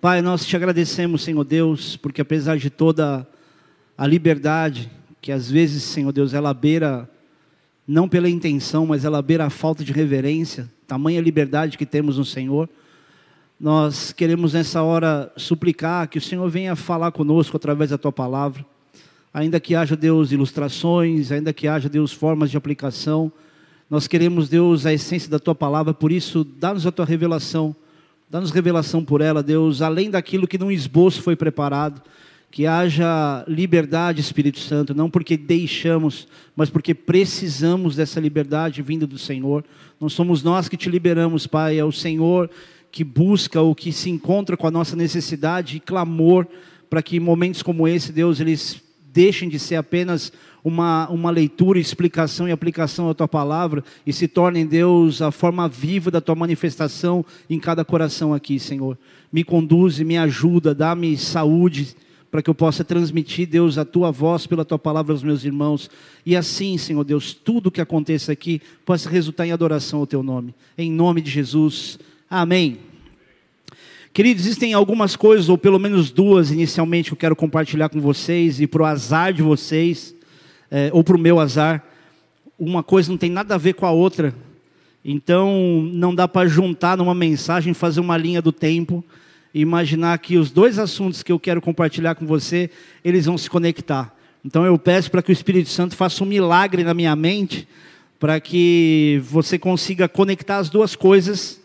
[0.00, 3.28] Pai, nós te agradecemos, Senhor Deus, porque apesar de toda
[3.98, 7.06] a liberdade, que às vezes, Senhor Deus, ela beira,
[7.86, 12.24] não pela intenção, mas ela beira a falta de reverência, tamanha liberdade que temos no
[12.24, 12.66] Senhor,
[13.60, 18.64] nós queremos nessa hora suplicar que o Senhor venha falar conosco através da tua palavra,
[19.34, 23.30] ainda que haja, Deus, ilustrações, ainda que haja, Deus, formas de aplicação,
[23.90, 27.76] nós queremos, Deus, a essência da tua palavra, por isso, dá-nos a tua revelação,
[28.30, 32.00] dá-nos revelação por ela, Deus, além daquilo que num esboço foi preparado,
[32.48, 39.18] que haja liberdade, Espírito Santo, não porque deixamos, mas porque precisamos dessa liberdade vinda do
[39.18, 39.64] Senhor.
[40.00, 42.48] Não somos nós que te liberamos, Pai, é o Senhor
[42.92, 46.46] que busca ou que se encontra com a nossa necessidade e clamor
[46.88, 50.32] para que momentos como esse, Deus, eles deixem de ser apenas
[50.64, 55.68] uma, uma leitura, explicação e aplicação da tua palavra e se tornem, Deus, a forma
[55.68, 58.98] viva da tua manifestação em cada coração aqui, Senhor.
[59.32, 61.94] Me conduze, me ajuda, dá-me saúde
[62.30, 65.90] para que eu possa transmitir, Deus, a tua voz pela tua palavra aos meus irmãos.
[66.24, 70.54] E assim, Senhor Deus, tudo que aconteça aqui possa resultar em adoração ao teu nome.
[70.78, 71.98] Em nome de Jesus.
[72.28, 72.78] Amém.
[74.12, 78.60] Queridos, existem algumas coisas, ou pelo menos duas inicialmente, que eu quero compartilhar com vocês
[78.60, 80.14] e para o azar de vocês
[80.70, 81.84] é, ou para o meu azar,
[82.58, 84.34] uma coisa não tem nada a ver com a outra.
[85.04, 89.02] Então, não dá para juntar numa mensagem, fazer uma linha do tempo
[89.52, 92.70] e imaginar que os dois assuntos que eu quero compartilhar com você,
[93.04, 94.14] eles vão se conectar.
[94.44, 97.66] Então, eu peço para que o Espírito Santo faça um milagre na minha mente,
[98.18, 101.58] para que você consiga conectar as duas coisas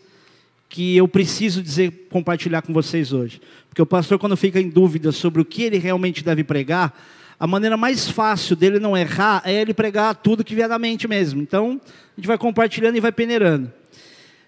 [0.68, 3.40] que eu preciso dizer, compartilhar com vocês hoje.
[3.68, 6.98] Porque o pastor, quando fica em dúvida sobre o que ele realmente deve pregar,
[7.38, 11.06] a maneira mais fácil dele não errar é ele pregar tudo que vier da mente
[11.06, 11.42] mesmo.
[11.42, 13.70] Então, a gente vai compartilhando e vai peneirando.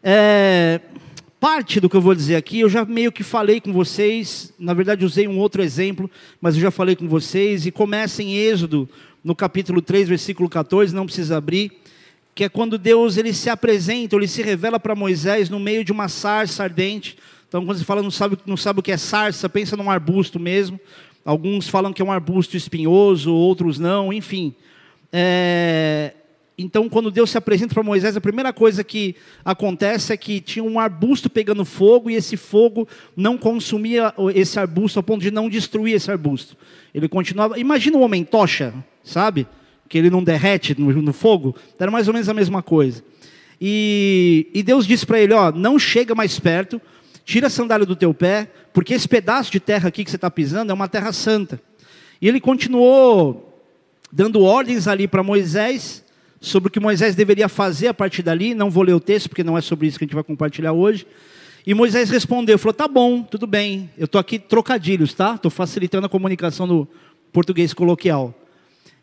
[0.03, 0.81] É,
[1.39, 4.73] parte do que eu vou dizer aqui, eu já meio que falei com vocês, na
[4.73, 8.89] verdade usei um outro exemplo, mas eu já falei com vocês, e começa em Êxodo,
[9.23, 11.73] no capítulo 3, versículo 14, não precisa abrir,
[12.35, 15.93] que é quando Deus ele se apresenta, ele se revela para Moisés no meio de
[15.93, 17.19] uma sarça ardente.
[17.49, 20.39] Então, quando você fala não sabe, não sabe o que é sarça, pensa num arbusto
[20.39, 20.79] mesmo.
[21.29, 24.55] Alguns falam que é um arbusto espinhoso, outros não, enfim.
[25.13, 26.15] É,
[26.57, 30.65] então, quando Deus se apresenta para Moisés, a primeira coisa que acontece é que tinha
[30.65, 35.51] um arbusto pegando fogo e esse fogo não consumia esse arbusto ao ponto de não
[35.51, 36.57] destruir esse arbusto.
[36.95, 37.61] Ele continuava.
[37.61, 38.73] Imagina o homem tocha,
[39.05, 39.47] sabe?
[39.87, 41.55] Que ele não derrete no, no fogo.
[41.79, 43.05] Era mais ou menos a mesma coisa.
[43.61, 46.81] E, e Deus disse para ele: Ó, não chega mais perto
[47.29, 50.31] tira a sandália do teu pé, porque esse pedaço de terra aqui que você está
[50.31, 51.61] pisando é uma terra santa.
[52.23, 53.63] E ele continuou
[54.11, 56.03] dando ordens ali para Moisés,
[56.41, 58.55] sobre o que Moisés deveria fazer a partir dali.
[58.55, 60.73] Não vou ler o texto, porque não é sobre isso que a gente vai compartilhar
[60.73, 61.07] hoje.
[61.67, 65.35] E Moisés respondeu, falou, tá bom, tudo bem, eu estou aqui trocadilhos, tá?
[65.35, 66.89] Estou facilitando a comunicação no
[67.31, 68.35] português coloquial.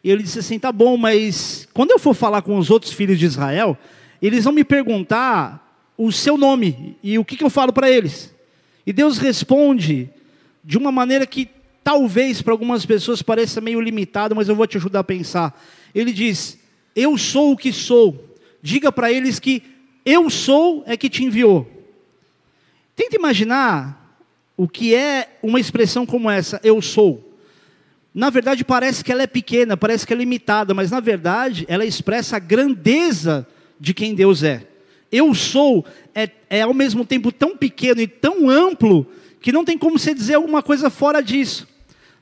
[0.03, 3.19] E ele disse assim, tá bom, mas quando eu for falar com os outros filhos
[3.19, 3.77] de Israel,
[4.19, 5.64] eles vão me perguntar
[5.97, 8.33] o seu nome e o que, que eu falo para eles.
[8.85, 10.09] E Deus responde
[10.63, 11.49] de uma maneira que
[11.83, 15.59] talvez para algumas pessoas pareça meio limitado, mas eu vou te ajudar a pensar.
[15.93, 16.59] Ele diz:
[16.95, 18.37] Eu sou o que sou.
[18.61, 19.63] Diga para eles que
[20.05, 21.69] eu sou é que te enviou.
[22.95, 24.19] Tenta imaginar
[24.57, 27.21] o que é uma expressão como essa, eu sou.
[28.13, 31.85] Na verdade, parece que ela é pequena, parece que é limitada, mas na verdade, ela
[31.85, 33.45] expressa a grandeza
[33.77, 34.65] de quem Deus é
[35.15, 39.07] eu sou é, é ao mesmo tempo tão pequeno e tão amplo
[39.41, 41.67] que não tem como você dizer alguma coisa fora disso.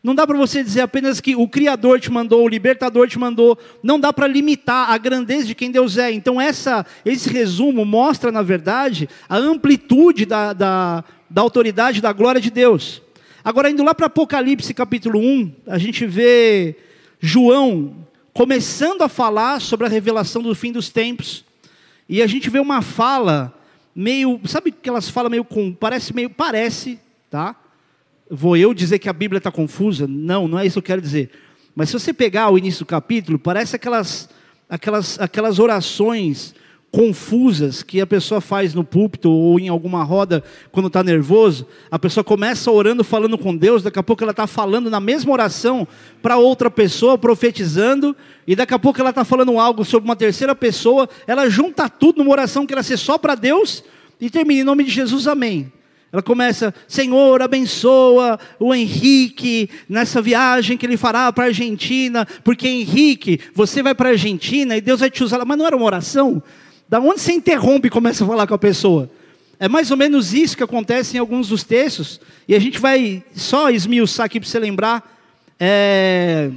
[0.03, 3.57] Não dá para você dizer apenas que o Criador te mandou, o Libertador te mandou.
[3.81, 6.11] Não dá para limitar a grandeza de quem Deus é.
[6.11, 12.41] Então, essa, esse resumo mostra, na verdade, a amplitude da, da, da autoridade, da glória
[12.41, 13.01] de Deus.
[13.41, 16.75] Agora, indo lá para Apocalipse capítulo 1, a gente vê
[17.21, 17.95] João
[18.33, 21.45] começando a falar sobre a revelação do fim dos tempos.
[22.07, 23.53] E a gente vê uma fala
[23.95, 27.55] meio, sabe que elas falam meio com, parece meio, parece, tá?
[28.29, 30.07] Vou eu dizer que a Bíblia está confusa?
[30.07, 31.31] Não, não é isso que eu quero dizer.
[31.75, 34.29] Mas se você pegar o início do capítulo, parece aquelas,
[34.69, 36.55] aquelas, aquelas orações
[36.94, 41.98] confusas que a pessoa faz no púlpito ou em alguma roda quando está nervoso, a
[41.98, 45.88] pessoa começa orando, falando com Deus, daqui a pouco ela está falando na mesma oração
[46.22, 50.54] para outra pessoa, profetizando, e daqui a pouco ela está falando algo sobre uma terceira
[50.54, 53.84] pessoa, ela junta tudo numa oração que ela ser só para Deus
[54.22, 55.74] e termina em nome de Jesus, amém.
[56.12, 62.68] Ela começa, Senhor, abençoa o Henrique nessa viagem que ele fará para a Argentina, porque
[62.68, 65.44] Henrique, você vai para a Argentina e Deus vai te usar.
[65.44, 66.44] Mas não era uma oração?
[66.94, 69.10] Da onde você interrompe e começa a falar com a pessoa?
[69.57, 73.24] É mais ou menos isso que acontece em alguns dos textos, e a gente vai
[73.34, 75.19] só esmiuçar aqui para você lembrar.
[75.60, 76.51] É,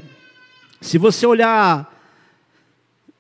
[0.79, 1.91] se você olhar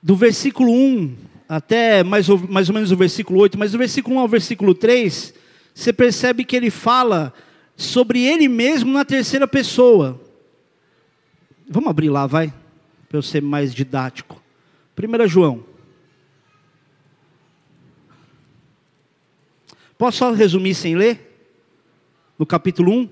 [0.03, 1.17] do versículo 1
[1.49, 4.75] até mais ou, mais ou menos o versículo 8, mas do versículo 1 ao versículo
[4.75, 5.33] 3,
[5.75, 7.33] você percebe que ele fala
[7.79, 10.21] sobre ele mesmo na terceira pessoa.
[11.67, 12.53] Vamos abrir lá, vai,
[13.09, 14.43] para eu ser mais didático.
[15.03, 15.75] 1 João.
[19.98, 21.38] Posso só resumir sem ler?
[22.38, 23.08] No capítulo 1.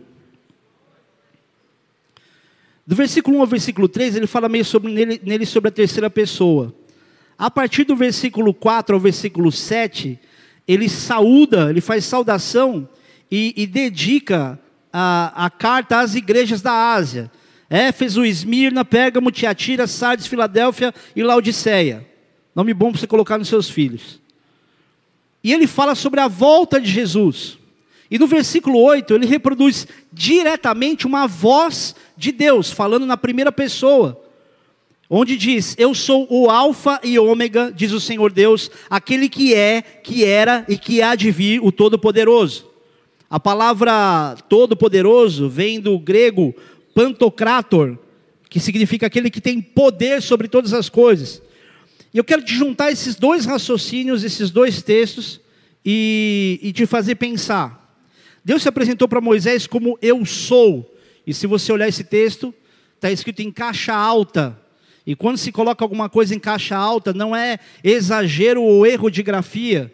[2.87, 6.11] Do versículo 1 ao versículo 3, ele fala meio sobre nele, nele sobre a terceira
[6.11, 6.75] pessoa.
[7.39, 10.19] A partir do versículo 4 ao versículo 7,
[10.69, 12.87] ele saúda, ele faz saudação
[13.31, 14.61] e, e dedica
[14.93, 17.31] a, a, carta às igrejas da Ásia.
[17.71, 22.07] Éfeso, Esmirna, Pérgamo, Tiatira, Sardes, Filadélfia e Laodiceia.
[22.55, 24.21] Nome bom para você colocar nos seus filhos.
[25.45, 27.59] E ele fala sobre a volta de Jesus.
[28.11, 34.19] E no versículo 8, ele reproduz diretamente uma voz de Deus, falando na primeira pessoa,
[35.09, 39.83] onde diz: Eu sou o Alfa e Ômega, diz o Senhor Deus, aquele que é,
[39.83, 42.67] que era e que há de vir, o Todo-Poderoso.
[43.29, 46.55] A palavra Todo-Poderoso vem do grego
[46.95, 47.99] pantocrator,
[48.49, 51.43] que significa aquele que tem poder sobre todas as coisas.
[52.15, 55.41] E eu quero te juntar esses dois raciocínios, esses dois textos,
[55.85, 57.99] e, e te fazer pensar.
[58.45, 60.95] Deus se apresentou para Moisés como eu sou.
[61.27, 62.55] E se você olhar esse texto,
[62.95, 64.57] está escrito em caixa alta.
[65.05, 69.23] E quando se coloca alguma coisa em caixa alta, não é exagero ou erro de
[69.23, 69.93] grafia.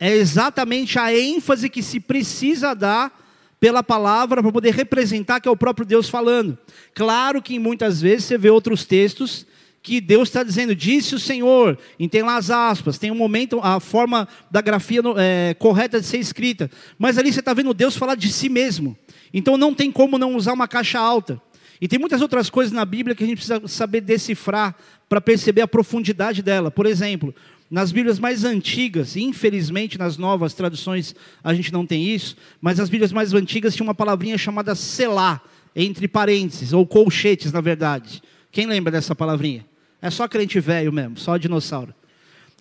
[0.00, 3.16] É exatamente a ênfase que se precisa dar
[3.60, 6.58] pela palavra para poder representar que é o próprio Deus falando.
[6.92, 9.46] Claro que muitas vezes você vê outros textos
[9.82, 13.60] que Deus está dizendo, disse o Senhor, e tem lá as aspas, tem um momento,
[13.62, 17.96] a forma da grafia é, correta de ser escrita, mas ali você está vendo Deus
[17.96, 18.96] falar de si mesmo,
[19.32, 21.40] então não tem como não usar uma caixa alta.
[21.80, 24.74] E tem muitas outras coisas na Bíblia que a gente precisa saber decifrar
[25.08, 26.72] para perceber a profundidade dela.
[26.72, 27.32] Por exemplo,
[27.70, 32.88] nas Bíblias mais antigas, infelizmente nas novas traduções a gente não tem isso, mas as
[32.88, 35.40] Bíblias mais antigas tinha uma palavrinha chamada selá,
[35.76, 38.22] entre parênteses, ou colchetes, na verdade.
[38.50, 39.66] Quem lembra dessa palavrinha?
[40.00, 41.94] É só crente velho mesmo, só dinossauro.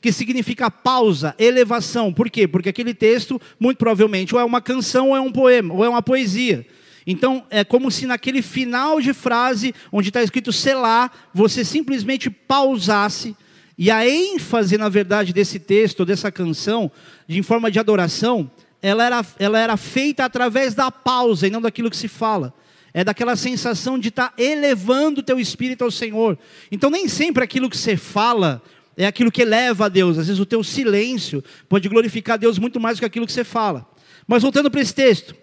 [0.02, 2.14] Que significa pausa, elevação.
[2.14, 2.48] Por quê?
[2.48, 5.90] Porque aquele texto, muito provavelmente, ou é uma canção, ou é um poema, ou é
[5.90, 6.66] uma poesia.
[7.06, 13.36] Então, é como se naquele final de frase, onde está escrito selar, você simplesmente pausasse.
[13.78, 16.92] E a ênfase, na verdade, desse texto, dessa canção,
[17.28, 18.52] de, em forma de adoração,
[18.82, 22.54] ela era, ela era feita através da pausa e não daquilo que se fala
[22.98, 26.36] é daquela sensação de estar tá elevando o teu espírito ao Senhor.
[26.72, 28.60] Então, nem sempre aquilo que você fala
[28.98, 30.18] é aquilo que eleva a Deus.
[30.18, 33.32] Às vezes, o teu silêncio pode glorificar a Deus muito mais do que aquilo que
[33.32, 33.88] você fala.
[34.26, 35.36] Mas voltando para esse texto,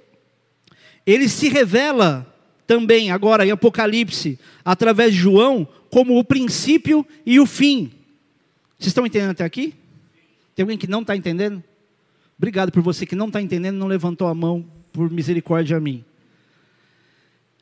[1.07, 2.27] ele se revela
[2.67, 7.93] também, agora em Apocalipse, através de João, como o princípio e o fim.
[8.77, 9.75] Vocês estão entendendo até aqui?
[10.57, 11.63] Tem alguém que não está entendendo?
[12.37, 16.05] Obrigado por você que não está entendendo, não levantou a mão por misericórdia a mim.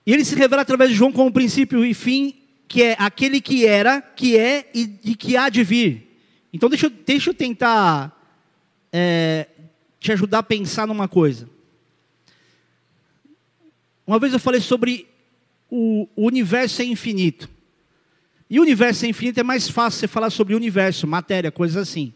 [0.07, 2.35] E ele se revela através de João como princípio e fim,
[2.67, 6.19] que é aquele que era, que é e, e que há de vir.
[6.53, 8.19] Então deixa, deixa eu tentar
[8.93, 9.47] é,
[10.01, 11.49] te ajudar a pensar numa coisa.
[14.07, 15.07] Uma vez eu falei sobre
[15.71, 17.49] o, o universo ser infinito.
[18.51, 22.13] E o universo ser infinito é mais fácil você falar sobre universo, matéria, coisas assim.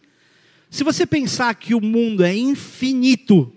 [0.68, 3.52] Se você pensar que o mundo é infinito,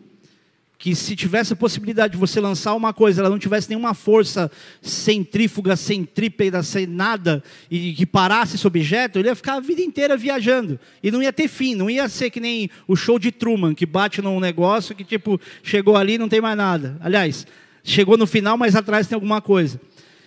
[0.80, 4.50] que se tivesse a possibilidade de você lançar uma coisa, ela não tivesse nenhuma força
[4.82, 10.16] centrífuga, centrípeda, sem nada, e que parasse esse objeto, ele ia ficar a vida inteira
[10.16, 10.80] viajando.
[11.04, 13.86] E não ia ter fim, não ia ser que nem o show de Truman, que
[13.86, 16.98] bate num negócio que tipo, chegou ali e não tem mais nada.
[17.02, 17.46] Aliás,
[17.84, 19.82] chegou no final, mas atrás tem alguma coisa.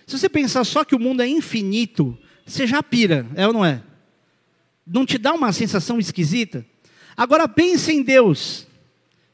[0.05, 3.65] Se você pensar só que o mundo é infinito, você já pira, é ou não
[3.65, 3.81] é?
[4.85, 6.63] Não te dá uma sensação esquisita?
[7.17, 8.67] Agora pense em Deus.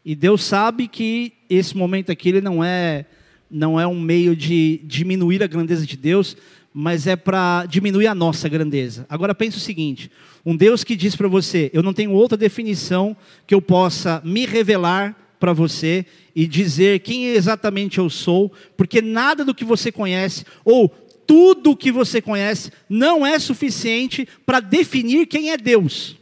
[0.09, 3.05] E Deus sabe que esse momento aqui ele não é
[3.47, 6.35] não é um meio de diminuir a grandeza de Deus,
[6.73, 9.05] mas é para diminuir a nossa grandeza.
[9.07, 10.09] Agora pense o seguinte:
[10.43, 14.47] um Deus que diz para você, eu não tenho outra definição que eu possa me
[14.47, 16.03] revelar para você
[16.35, 21.77] e dizer quem exatamente eu sou, porque nada do que você conhece ou tudo o
[21.77, 26.18] que você conhece não é suficiente para definir quem é Deus.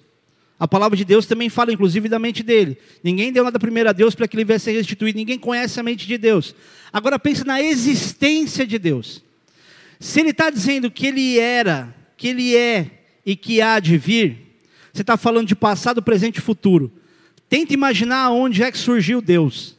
[0.60, 2.78] A palavra de Deus também fala, inclusive, da mente dele.
[3.04, 5.18] Ninguém deu nada primeiro a Deus para que ele viesse restituído.
[5.18, 6.56] Ninguém conhece a mente de Deus.
[6.92, 9.24] Agora pense na existência de Deus.
[10.00, 14.48] Se ele está dizendo que ele era, que ele é e que há de vir,
[14.92, 16.92] você está falando de passado, presente e futuro.
[17.48, 19.76] Tenta imaginar onde é que surgiu Deus.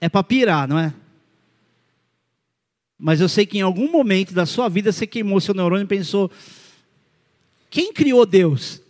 [0.00, 0.92] É para pirar, não é?
[2.98, 5.88] Mas eu sei que em algum momento da sua vida você queimou seu neurônio e
[5.88, 6.30] pensou:
[7.70, 8.80] quem criou Deus?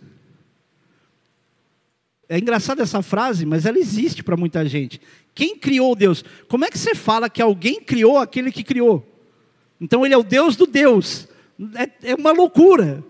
[2.28, 5.00] É engraçada essa frase, mas ela existe para muita gente.
[5.34, 6.24] Quem criou Deus?
[6.48, 9.06] Como é que você fala que alguém criou aquele que criou?
[9.80, 11.28] Então ele é o Deus do Deus.
[11.74, 13.04] É, é uma loucura.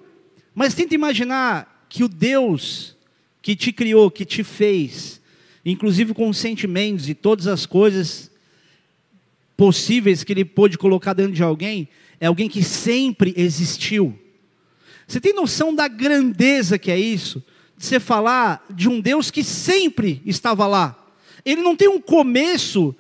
[0.54, 2.96] Mas tenta imaginar que o Deus
[3.40, 5.20] que te criou, que te fez,
[5.64, 8.30] inclusive com os sentimentos e todas as coisas
[9.56, 11.86] possíveis que ele pôde colocar dentro de alguém,
[12.18, 14.18] é alguém que sempre existiu.
[15.06, 17.44] Você tem noção da grandeza que é isso?
[17.84, 20.98] Você falar de um Deus que sempre estava lá.
[21.44, 22.96] Ele não tem um começo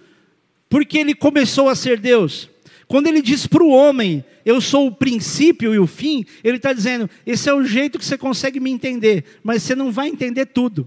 [0.68, 2.50] porque ele começou a ser Deus.
[2.86, 6.72] Quando ele diz para o homem, eu sou o princípio e o fim, ele está
[6.72, 10.46] dizendo, esse é o jeito que você consegue me entender, mas você não vai entender
[10.46, 10.86] tudo.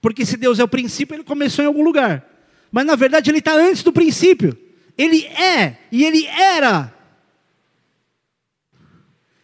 [0.00, 2.24] Porque se Deus é o princípio, ele começou em algum lugar.
[2.70, 4.56] Mas na verdade ele está antes do princípio.
[4.96, 6.94] Ele é e ele era.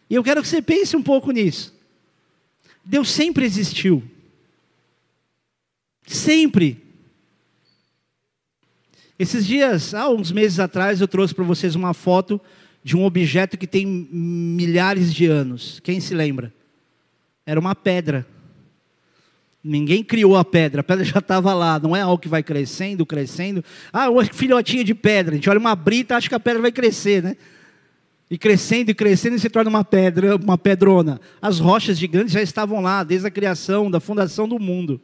[0.09, 1.77] E eu quero que você pense um pouco nisso.
[2.83, 4.03] Deus sempre existiu.
[6.05, 6.81] Sempre.
[9.17, 12.39] Esses dias, há uns meses atrás, eu trouxe para vocês uma foto
[12.83, 15.79] de um objeto que tem milhares de anos.
[15.83, 16.53] Quem se lembra?
[17.45, 18.25] Era uma pedra.
[19.61, 23.05] Ninguém criou a pedra, a pedra já estava lá, não é algo que vai crescendo,
[23.05, 23.63] crescendo.
[23.91, 26.71] Ah, uma filhotinha de pedra, a gente olha uma brita, acha que a pedra vai
[26.71, 27.35] crescer, né?
[28.29, 31.19] E crescendo e crescendo e se torna uma pedra, uma pedrona.
[31.41, 35.01] As rochas gigantes já estavam lá desde a criação, da fundação do mundo.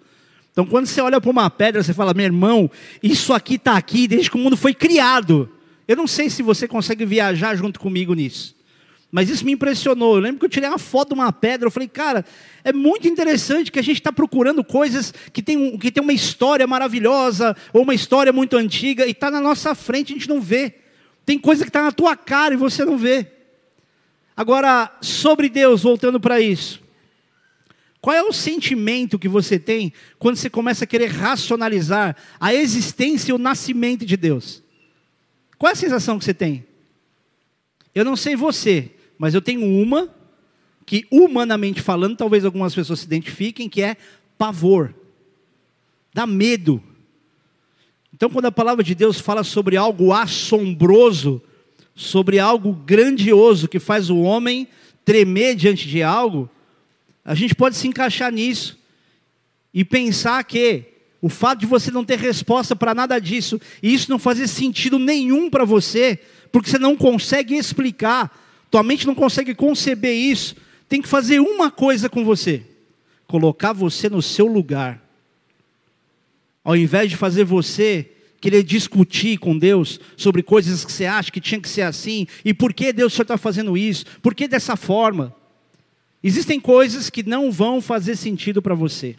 [0.52, 2.70] Então, quando você olha para uma pedra, você fala: meu irmão,
[3.02, 5.50] isso aqui está aqui desde que o mundo foi criado.
[5.88, 8.56] Eu não sei se você consegue viajar junto comigo nisso.
[9.12, 10.16] Mas isso me impressionou.
[10.16, 11.68] Eu lembro que eu tirei uma foto de uma pedra.
[11.68, 12.26] Eu falei, cara,
[12.64, 16.66] é muito interessante que a gente está procurando coisas que tem, que tem uma história
[16.68, 20.76] maravilhosa, ou uma história muito antiga, e está na nossa frente, a gente não vê.
[21.26, 23.28] Tem coisa que está na tua cara e você não vê.
[24.38, 26.84] Agora, sobre Deus, voltando para isso.
[28.02, 33.32] Qual é o sentimento que você tem quando você começa a querer racionalizar a existência
[33.32, 34.62] e o nascimento de Deus?
[35.58, 36.66] Qual é a sensação que você tem?
[37.96, 40.14] Eu não sei você, mas eu tenho uma
[40.86, 43.98] que, humanamente falando, talvez algumas pessoas se identifiquem, que é
[44.38, 44.94] pavor.
[46.14, 46.84] Dá medo.
[48.16, 51.42] Então, quando a palavra de Deus fala sobre algo assombroso,
[51.94, 54.70] sobre algo grandioso que faz o homem
[55.04, 56.50] tremer diante de algo,
[57.26, 58.80] a gente pode se encaixar nisso
[59.74, 60.86] e pensar que
[61.22, 64.98] o fato de você não ter resposta para nada disso, e isso não fazer sentido
[64.98, 66.18] nenhum para você,
[66.54, 68.32] porque você não consegue explicar,
[68.72, 70.56] tua mente não consegue conceber isso,
[70.88, 72.64] tem que fazer uma coisa com você:
[73.28, 75.05] colocar você no seu lugar.
[76.66, 81.40] Ao invés de fazer você querer discutir com Deus sobre coisas que você acha que
[81.40, 85.34] tinha que ser assim, e por que Deus está fazendo isso, por que dessa forma.
[86.24, 89.16] Existem coisas que não vão fazer sentido para você,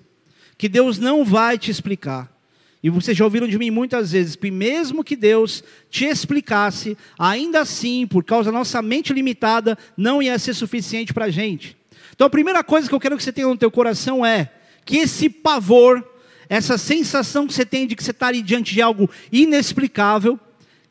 [0.59, 2.37] que Deus não vai te explicar.
[2.83, 7.61] E vocês já ouviram de mim muitas vezes, que mesmo que Deus te explicasse, ainda
[7.61, 11.77] assim, por causa da nossa mente limitada, não ia ser suficiente para a gente.
[12.13, 14.53] Então a primeira coisa que eu quero que você tenha no teu coração é
[14.85, 16.05] que esse pavor,
[16.49, 20.39] essa sensação que você tem de que você está ali diante de algo inexplicável,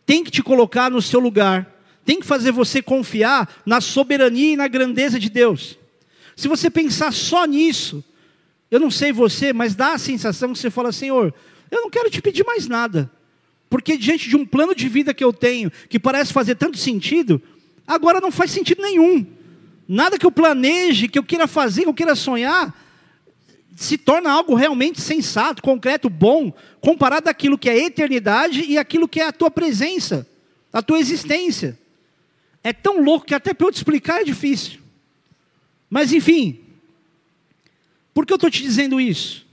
[0.05, 1.73] tem que te colocar no seu lugar,
[2.05, 5.77] tem que fazer você confiar na soberania e na grandeza de Deus.
[6.35, 8.03] Se você pensar só nisso,
[8.69, 11.33] eu não sei você, mas dá a sensação que você fala, Senhor,
[11.71, 13.09] eu não quero te pedir mais nada.
[13.69, 17.41] Porque diante de um plano de vida que eu tenho, que parece fazer tanto sentido,
[17.87, 19.25] agora não faz sentido nenhum.
[19.87, 22.73] Nada que eu planeje, que eu queira fazer, que eu queira sonhar,
[23.75, 29.19] se torna algo realmente sensato, concreto, bom, comparado àquilo que é eternidade e aquilo que
[29.19, 30.25] é a tua presença,
[30.71, 31.77] a tua existência.
[32.63, 34.79] É tão louco que até para eu te explicar é difícil.
[35.89, 36.61] Mas enfim,
[38.13, 39.45] por que eu estou te dizendo isso?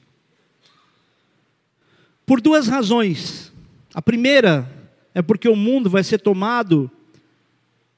[2.25, 3.52] Por duas razões.
[3.93, 4.71] A primeira
[5.12, 6.91] é porque o mundo vai ser tomado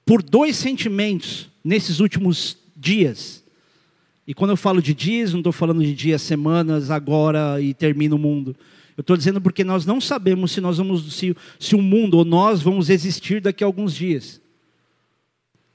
[0.07, 3.44] por dois sentimentos nesses últimos dias.
[4.27, 8.15] E quando eu falo de dias, não estou falando de dias, semanas, agora e termina
[8.15, 8.57] o mundo.
[8.97, 12.25] Eu estou dizendo porque nós não sabemos se nós vamos, se, se o mundo ou
[12.25, 14.41] nós vamos existir daqui a alguns dias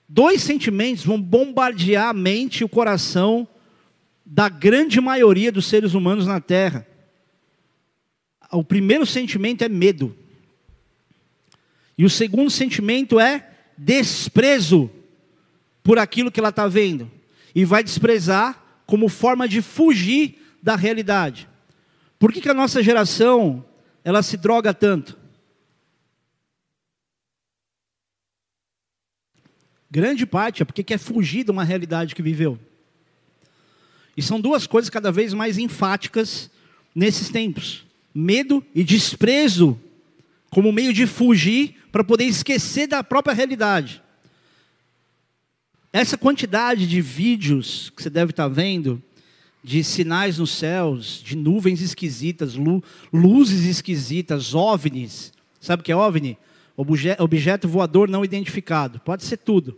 [0.10, 3.48] dois sentimentos vão bombardear a mente e o coração
[4.26, 6.88] da grande maioria dos seres humanos na Terra.
[8.52, 10.16] O primeiro sentimento é medo.
[11.96, 14.90] E o segundo sentimento é desprezo
[15.84, 17.10] por aquilo que ela está vendo.
[17.60, 21.46] E vai desprezar como forma de fugir da realidade.
[22.18, 23.66] Por que, que a nossa geração
[24.02, 25.20] ela se droga tanto?
[29.92, 32.58] Grande parte é porque quer fugir de uma realidade que viveu.
[34.16, 36.50] E são duas coisas cada vez mais enfáticas
[36.96, 37.86] nesses tempos:
[38.16, 39.78] medo e desprezo,
[40.50, 44.02] como meio de fugir para poder esquecer da própria realidade.
[45.92, 49.02] Essa quantidade de vídeos que você deve estar vendo,
[49.64, 52.56] de sinais nos céus, de nuvens esquisitas,
[53.12, 55.34] luzes esquisitas, ovnis.
[55.60, 56.38] Sabe o que é ovni?
[56.78, 59.00] Objeto voador não identificado.
[59.00, 59.78] Pode ser tudo.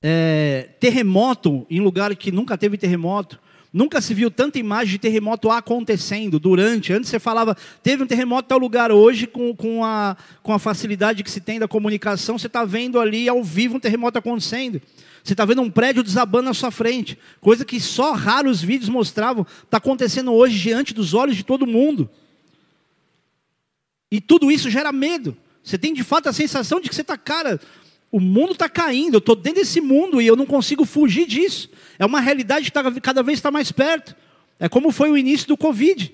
[0.00, 3.38] É, terremoto em lugar que nunca teve terremoto.
[3.72, 6.92] Nunca se viu tanta imagem de terremoto acontecendo durante.
[6.92, 8.90] Antes você falava, teve um terremoto em tal lugar.
[8.90, 12.98] Hoje, com, com, a, com a facilidade que se tem da comunicação, você está vendo
[12.98, 14.80] ali ao vivo um terremoto acontecendo.
[15.22, 17.18] Você está vendo um prédio desabando na sua frente.
[17.40, 19.46] Coisa que só raros vídeos mostravam.
[19.62, 22.08] Está acontecendo hoje diante dos olhos de todo mundo.
[24.10, 25.36] E tudo isso gera medo.
[25.62, 27.60] Você tem de fato a sensação de que você está, cara,
[28.10, 31.68] o mundo está caindo, eu estou dentro desse mundo e eu não consigo fugir disso.
[31.98, 34.16] É uma realidade que tá, cada vez está mais perto.
[34.58, 36.12] É como foi o início do Covid.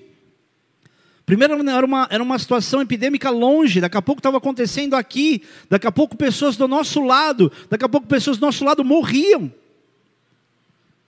[1.25, 5.87] Primeiro era uma, era uma situação epidêmica longe, daqui a pouco estava acontecendo aqui, daqui
[5.87, 9.51] a pouco pessoas do nosso lado, daqui a pouco pessoas do nosso lado morriam.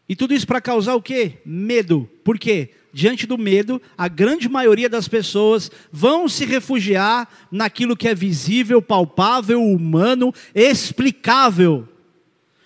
[0.07, 1.33] E tudo isso para causar o quê?
[1.45, 2.09] Medo.
[2.23, 2.71] Por quê?
[2.97, 8.81] diante do medo, a grande maioria das pessoas vão se refugiar naquilo que é visível,
[8.81, 11.87] palpável, humano, explicável.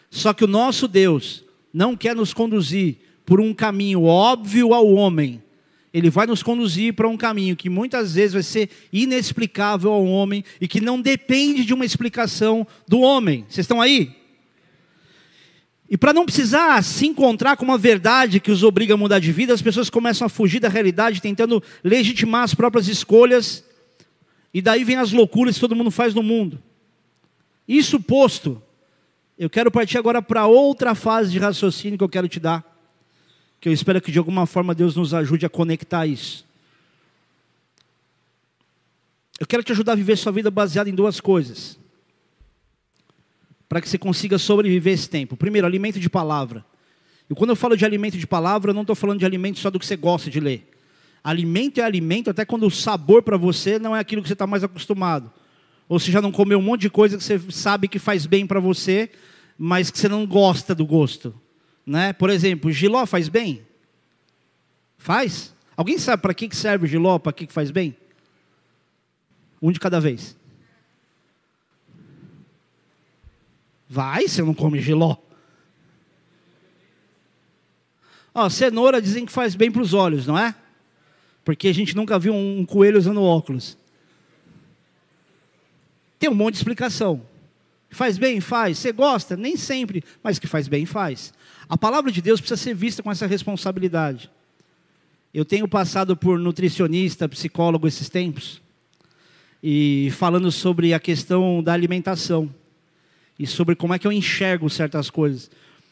[0.09, 1.43] Só que o nosso Deus
[1.73, 2.95] não quer nos conduzir
[3.25, 5.43] por um caminho óbvio ao homem.
[5.93, 10.45] Ele vai nos conduzir para um caminho que muitas vezes vai ser inexplicável ao homem
[10.61, 13.45] e que não depende de uma explicação do homem.
[13.49, 14.15] Vocês estão aí?
[15.91, 19.29] E para não precisar se encontrar com uma verdade que os obriga a mudar de
[19.33, 23.61] vida, as pessoas começam a fugir da realidade, tentando legitimar as próprias escolhas.
[24.53, 26.63] E daí vem as loucuras que todo mundo faz no mundo.
[27.67, 28.63] Isso posto,
[29.37, 32.63] eu quero partir agora para outra fase de raciocínio que eu quero te dar.
[33.59, 36.45] Que eu espero que de alguma forma Deus nos ajude a conectar isso.
[39.37, 41.80] Eu quero te ajudar a viver sua vida baseada em duas coisas
[43.71, 45.37] para que você consiga sobreviver esse tempo.
[45.37, 46.65] Primeiro, alimento de palavra.
[47.29, 49.69] E quando eu falo de alimento de palavra, eu não estou falando de alimento só
[49.69, 50.69] do que você gosta de ler.
[51.23, 54.45] Alimento é alimento até quando o sabor para você não é aquilo que você está
[54.45, 55.31] mais acostumado.
[55.87, 58.45] Ou você já não comeu um monte de coisa que você sabe que faz bem
[58.45, 59.09] para você,
[59.57, 61.33] mas que você não gosta do gosto.
[61.85, 62.11] Né?
[62.11, 63.61] Por exemplo, giló faz bem?
[64.97, 65.55] Faz?
[65.77, 67.95] Alguém sabe para que serve o giló, para que faz bem?
[69.61, 70.35] Um de cada vez.
[73.93, 75.17] Vai, você não come giló.
[78.33, 80.55] Ó, cenoura dizem que faz bem para os olhos, não é?
[81.43, 83.77] Porque a gente nunca viu um coelho usando óculos.
[86.17, 87.21] Tem um monte de explicação.
[87.89, 88.39] Faz bem?
[88.39, 88.77] Faz.
[88.77, 89.35] Você gosta?
[89.35, 91.33] Nem sempre, mas que faz bem, faz.
[91.67, 94.31] A palavra de Deus precisa ser vista com essa responsabilidade.
[95.33, 98.61] Eu tenho passado por nutricionista, psicólogo esses tempos,
[99.61, 102.49] e falando sobre a questão da alimentação
[103.41, 105.49] e sobre como é que eu enxergo certas coisas.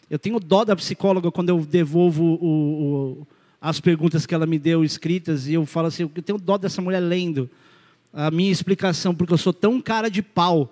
[0.07, 2.45] Eu tenho dó da psicóloga quando eu devolvo o,
[3.21, 3.27] o,
[3.59, 6.79] as perguntas que ela me deu escritas e eu falo assim, eu tenho dó dessa
[6.79, 7.49] mulher lendo
[8.13, 10.71] a minha explicação, porque eu sou tão cara de pau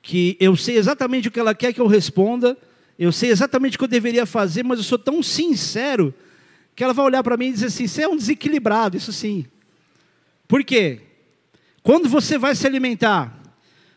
[0.00, 2.56] que eu sei exatamente o que ela quer que eu responda,
[2.96, 6.14] eu sei exatamente o que eu deveria fazer, mas eu sou tão sincero
[6.76, 9.44] que ela vai olhar para mim e dizer assim: você é um desequilibrado, isso sim.
[10.46, 11.00] Por quê?
[11.82, 13.42] Quando você vai se alimentar,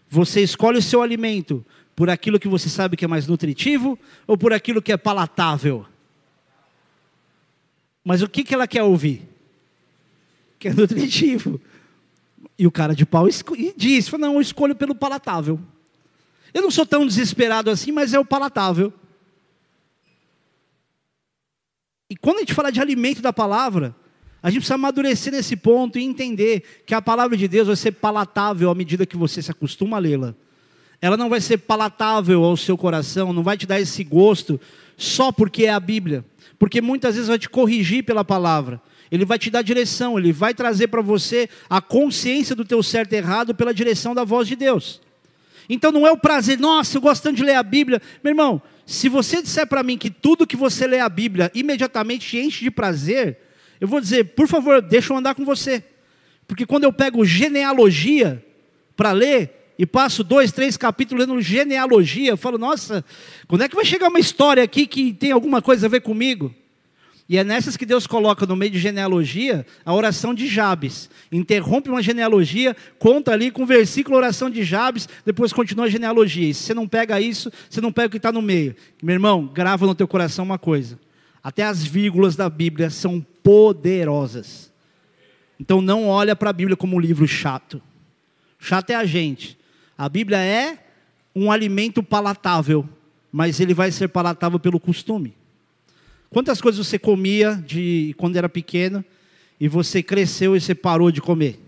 [0.10, 1.64] você escolhe o seu alimento
[1.96, 5.86] por aquilo que você sabe que é mais nutritivo ou por aquilo que é palatável?
[8.04, 9.28] Mas o que, que ela quer ouvir?
[10.60, 11.60] Que é nutritivo.
[12.58, 13.28] E o cara de pau
[13.76, 15.60] diz: Não, eu escolho pelo palatável.
[16.54, 18.94] Eu não sou tão desesperado assim, mas é o palatável.
[22.10, 23.96] E quando a gente fala de alimento da palavra,
[24.44, 27.94] a gente precisa amadurecer nesse ponto e entender que a palavra de Deus vai ser
[27.94, 30.36] palatável à medida que você se acostuma a lê-la
[31.02, 34.60] ela não vai ser palatável ao seu coração, não vai te dar esse gosto
[34.98, 36.24] só porque é a Bíblia,
[36.58, 38.82] porque muitas vezes vai te corrigir pela palavra.
[39.12, 43.14] Ele vai te dar direção, ele vai trazer para você a consciência do teu certo
[43.14, 45.02] e errado pela direção da voz de Deus.
[45.70, 48.02] Então não é o prazer, nossa, eu gosto tanto de ler a Bíblia.
[48.24, 52.28] Meu irmão, se você disser para mim que tudo que você lê a Bíblia imediatamente
[52.28, 53.38] te enche de prazer,
[53.80, 55.84] eu vou dizer, por favor, deixa eu andar com você.
[56.48, 58.44] Porque quando eu pego genealogia
[58.96, 63.04] para ler, e passo dois, três capítulos lendo genealogia, eu falo, nossa,
[63.48, 66.54] quando é que vai chegar uma história aqui que tem alguma coisa a ver comigo?
[67.28, 71.10] E é nessas que Deus coloca no meio de genealogia a oração de Jabes.
[71.32, 76.48] Interrompe uma genealogia, conta ali com o versículo oração de Jabes, depois continua a genealogia.
[76.48, 78.76] E se você não pega isso, você não pega o que está no meio.
[79.02, 81.00] Meu irmão, grava no teu coração uma coisa.
[81.44, 84.72] Até as vírgulas da Bíblia são poderosas.
[85.60, 87.82] Então não olha para a Bíblia como um livro chato.
[88.60, 89.58] Chato é a gente.
[89.98, 90.80] A Bíblia é
[91.36, 92.88] um alimento palatável,
[93.32, 95.36] mas ele vai ser palatável pelo costume.
[96.30, 99.04] Quantas coisas você comia de quando era pequeno
[99.60, 101.60] e você cresceu e você parou de comer?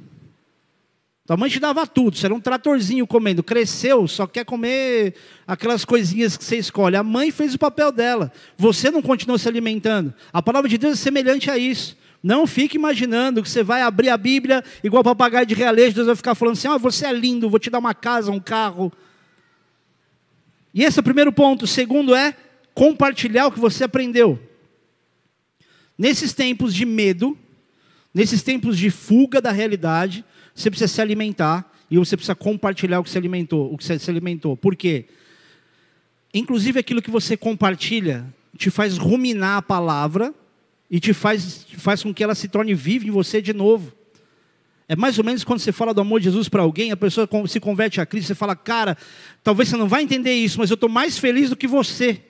[1.26, 3.44] Tua mãe te dava tudo, você era um tratorzinho comendo.
[3.44, 5.14] Cresceu, só quer comer
[5.46, 6.96] aquelas coisinhas que você escolhe.
[6.96, 8.32] A mãe fez o papel dela.
[8.58, 10.14] Você não continuou se alimentando.
[10.32, 11.98] A palavra de Deus é semelhante a isso.
[12.22, 16.16] Não fique imaginando que você vai abrir a Bíblia igual papagaio de realeza, Deus vai
[16.16, 18.92] ficar falando assim: ah, você é lindo, vou te dar uma casa, um carro.
[20.74, 21.64] E esse é o primeiro ponto.
[21.64, 22.36] O segundo é
[22.74, 24.40] compartilhar o que você aprendeu.
[25.98, 27.38] Nesses tempos de medo,
[28.14, 33.04] nesses tempos de fuga da realidade, você precisa se alimentar e você precisa compartilhar o
[33.04, 34.56] que você alimentou, o que você se alimentou.
[34.56, 35.06] Por quê?
[36.34, 38.26] Inclusive aquilo que você compartilha
[38.58, 40.34] te faz ruminar a palavra
[40.90, 43.92] e te faz, faz com que ela se torne viva em você de novo.
[44.88, 47.28] É mais ou menos quando você fala do amor de Jesus para alguém, a pessoa
[47.48, 48.98] se converte a Cristo, você fala, cara,
[49.44, 52.22] talvez você não vai entender isso, mas eu estou mais feliz do que você.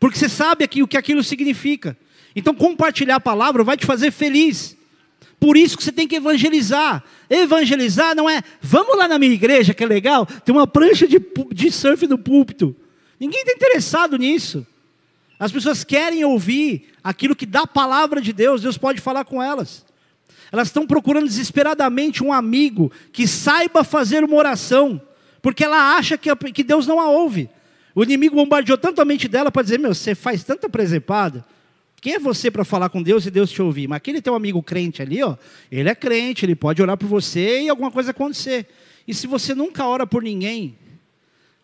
[0.00, 1.96] Porque você sabe aqui, o que aquilo significa.
[2.34, 4.76] Então compartilhar a palavra vai te fazer feliz.
[5.38, 7.04] Por isso que você tem que evangelizar.
[7.28, 11.20] Evangelizar não é, vamos lá na minha igreja, que é legal, tem uma prancha de,
[11.52, 12.74] de surf no púlpito.
[13.20, 14.66] Ninguém está interessado nisso.
[15.38, 19.42] As pessoas querem ouvir aquilo que dá a palavra de Deus, Deus pode falar com
[19.42, 19.84] elas.
[20.52, 25.00] Elas estão procurando desesperadamente um amigo que saiba fazer uma oração,
[25.42, 27.50] porque ela acha que, que Deus não a ouve.
[27.94, 31.44] O inimigo bombardeou tanto a mente dela para dizer: Meu, você faz tanta presepada.
[32.00, 33.88] Quem é você para falar com Deus e Deus te ouvir?
[33.88, 35.36] Mas aquele teu amigo crente ali, ó,
[35.72, 38.66] ele é crente, ele pode orar por você e alguma coisa acontecer.
[39.08, 40.76] E se você nunca ora por ninguém,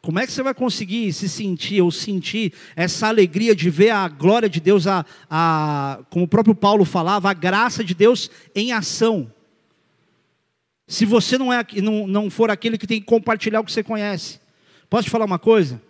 [0.03, 4.09] como é que você vai conseguir se sentir ou sentir essa alegria de ver a
[4.09, 8.73] glória de Deus, a, a, como o próprio Paulo falava, a graça de Deus em
[8.73, 9.31] ação?
[10.89, 13.83] Se você não, é, não, não for aquele que tem que compartilhar o que você
[13.83, 14.41] conhece.
[14.89, 15.81] Posso te falar uma coisa?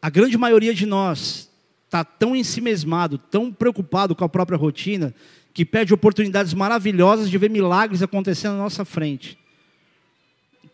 [0.00, 1.48] A grande maioria de nós
[1.84, 5.14] está tão ensimesmado, tão preocupado com a própria rotina,
[5.54, 9.38] que perde oportunidades maravilhosas de ver milagres acontecendo na nossa frente.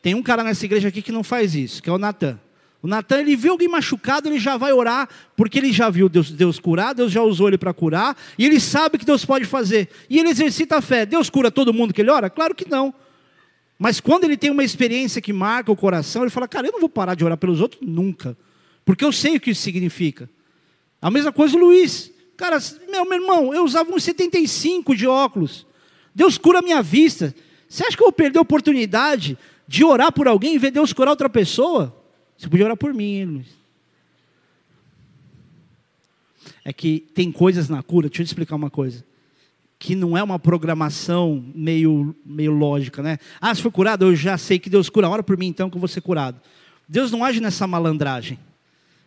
[0.03, 2.39] Tem um cara nessa igreja aqui que não faz isso, que é o Natan.
[2.81, 6.31] O Natan, ele viu alguém machucado, ele já vai orar, porque ele já viu Deus,
[6.31, 9.89] Deus curar, Deus já usou ele para curar, e ele sabe que Deus pode fazer.
[10.09, 11.05] E ele exercita a fé.
[11.05, 12.31] Deus cura todo mundo que ele ora?
[12.31, 12.95] Claro que não.
[13.79, 16.81] Mas quando ele tem uma experiência que marca o coração, ele fala: Cara, eu não
[16.81, 18.37] vou parar de orar pelos outros nunca,
[18.85, 20.31] porque eu sei o que isso significa.
[21.03, 22.13] A mesma coisa o Luiz.
[22.37, 22.59] Cara,
[22.89, 25.67] meu, meu irmão, eu usava uns 75 de óculos.
[26.15, 27.35] Deus cura a minha vista.
[27.69, 29.37] Você acha que eu vou perder a oportunidade
[29.69, 31.95] de orar por alguém e ver Deus curar outra pessoa?
[32.37, 33.47] Você podia orar por mim, Luiz.
[36.65, 39.05] É que tem coisas na cura, deixa eu te explicar uma coisa.
[39.79, 43.19] Que não é uma programação meio, meio lógica, né?
[43.41, 45.09] Ah, se for curado, eu já sei que Deus cura.
[45.09, 46.41] Ora por mim então que eu vou ser curado.
[46.89, 48.39] Deus não age nessa malandragem.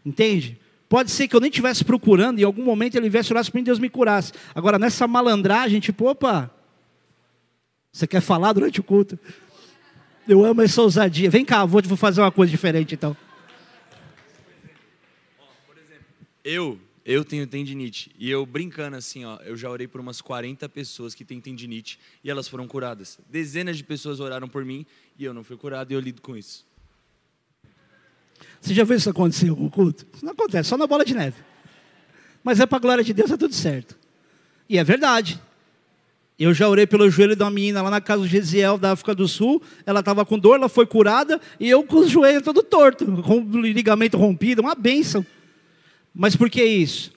[0.06, 0.60] Entende?
[0.88, 3.58] Pode ser que eu nem estivesse procurando e em algum momento ele viesse orar para
[3.58, 4.32] mim e Deus me curasse.
[4.54, 6.52] Agora, nessa malandragem, tipo, opa,
[7.91, 9.17] você quer falar durante o culto?
[10.27, 11.29] Eu amo essa ousadia.
[11.29, 13.15] Vem cá, vou, vou fazer uma coisa diferente então.
[15.65, 16.05] Por exemplo,
[16.43, 18.12] eu, eu tenho tendinite.
[18.17, 21.99] E eu brincando assim, ó, eu já orei por umas 40 pessoas que têm tendinite
[22.23, 23.19] e elas foram curadas.
[23.29, 24.86] Dezenas de pessoas oraram por mim
[25.17, 26.65] e eu não fui curado e eu lido com isso.
[28.60, 30.05] Você já viu isso acontecer em algum culto?
[30.13, 31.38] Isso não acontece, só na bola de neve.
[32.43, 33.97] Mas é para a glória de Deus, é tudo certo.
[34.69, 35.41] E é verdade.
[36.43, 39.27] Eu já orei pelo joelho uma menina lá na casa do Gesiel, da África do
[39.27, 39.62] Sul.
[39.86, 41.39] Ela estava com dor, ela foi curada.
[41.60, 45.23] E eu com o joelho todo torto, com o ligamento rompido, uma bênção.
[46.12, 47.12] Mas por que isso?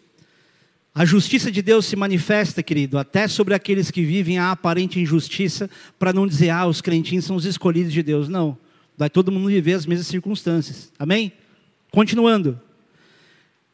[0.94, 5.70] A justiça de Deus se manifesta, querido, até sobre aqueles que vivem a aparente injustiça,
[5.98, 8.28] para não dizer, ah, os crentinhos são os escolhidos de Deus.
[8.28, 8.58] Não.
[8.94, 10.92] Vai todo mundo viver as mesmas circunstâncias.
[10.98, 11.32] Amém?
[11.90, 12.60] Continuando.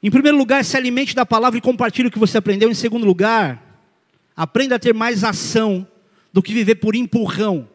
[0.01, 2.71] Em primeiro lugar, se alimente da palavra e compartilhe o que você aprendeu.
[2.71, 3.70] Em segundo lugar,
[4.40, 5.87] Aprenda a ter mais ação
[6.33, 7.68] do que viver por empurrão.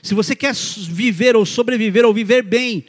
[0.00, 2.84] Se você quer viver ou sobreviver ou viver bem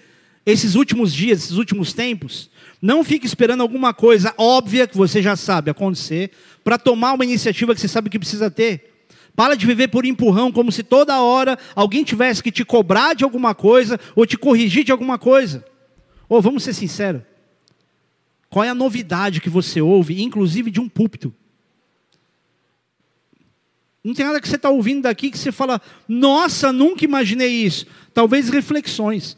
[0.45, 5.35] esses últimos dias, esses últimos tempos, não fique esperando alguma coisa óbvia que você já
[5.35, 6.29] sabe acontecer
[6.63, 9.07] para tomar uma iniciativa que você sabe que precisa ter.
[9.35, 13.23] Para de viver por empurrão, como se toda hora alguém tivesse que te cobrar de
[13.23, 15.65] alguma coisa ou te corrigir de alguma coisa.
[16.29, 17.23] Ou vamos ser sinceros,
[18.51, 21.33] qual é a novidade que você ouve, inclusive de um púlpito?
[24.06, 27.88] Não tem nada que você está ouvindo daqui que você fala, nossa, nunca imaginei isso.
[28.13, 29.36] Talvez reflexões,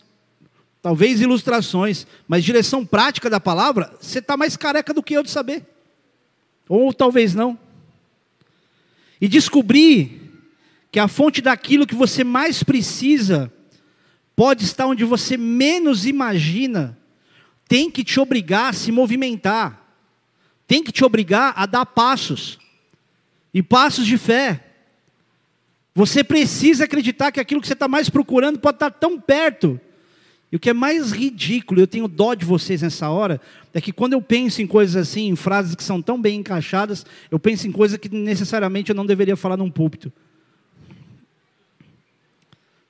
[0.81, 5.31] talvez ilustrações, mas direção prática da palavra, você está mais careca do que eu de
[5.31, 5.65] saber.
[6.67, 7.57] Ou talvez não.
[9.21, 10.33] E descobrir
[10.91, 13.49] que a fonte daquilo que você mais precisa
[14.35, 16.97] pode estar onde você menos imagina,
[17.69, 19.81] tem que te obrigar a se movimentar,
[20.67, 22.59] tem que te obrigar a dar passos
[23.57, 24.63] e passos de fé.
[25.95, 29.81] Você precisa acreditar que aquilo que você está mais procurando pode estar tão perto.
[30.51, 33.41] E o que é mais ridículo, eu tenho dó de vocês nessa hora,
[33.73, 37.03] é que quando eu penso em coisas assim, em frases que são tão bem encaixadas,
[37.31, 40.13] eu penso em coisas que necessariamente eu não deveria falar num púlpito.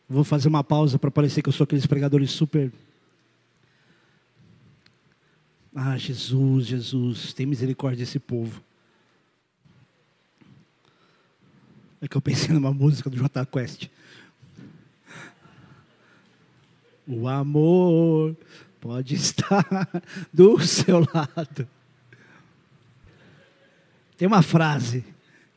[0.10, 2.74] Vou fazer uma pausa para parecer que eu sou aqueles pregadores super.
[5.74, 8.67] Ah, Jesus, Jesus, tem misericórdia desse povo.
[12.02, 13.90] É que eu pensei numa música do J Quest.
[17.08, 18.36] O amor
[18.80, 19.90] pode estar
[20.32, 21.68] do seu lado.
[24.18, 25.04] Tem uma frase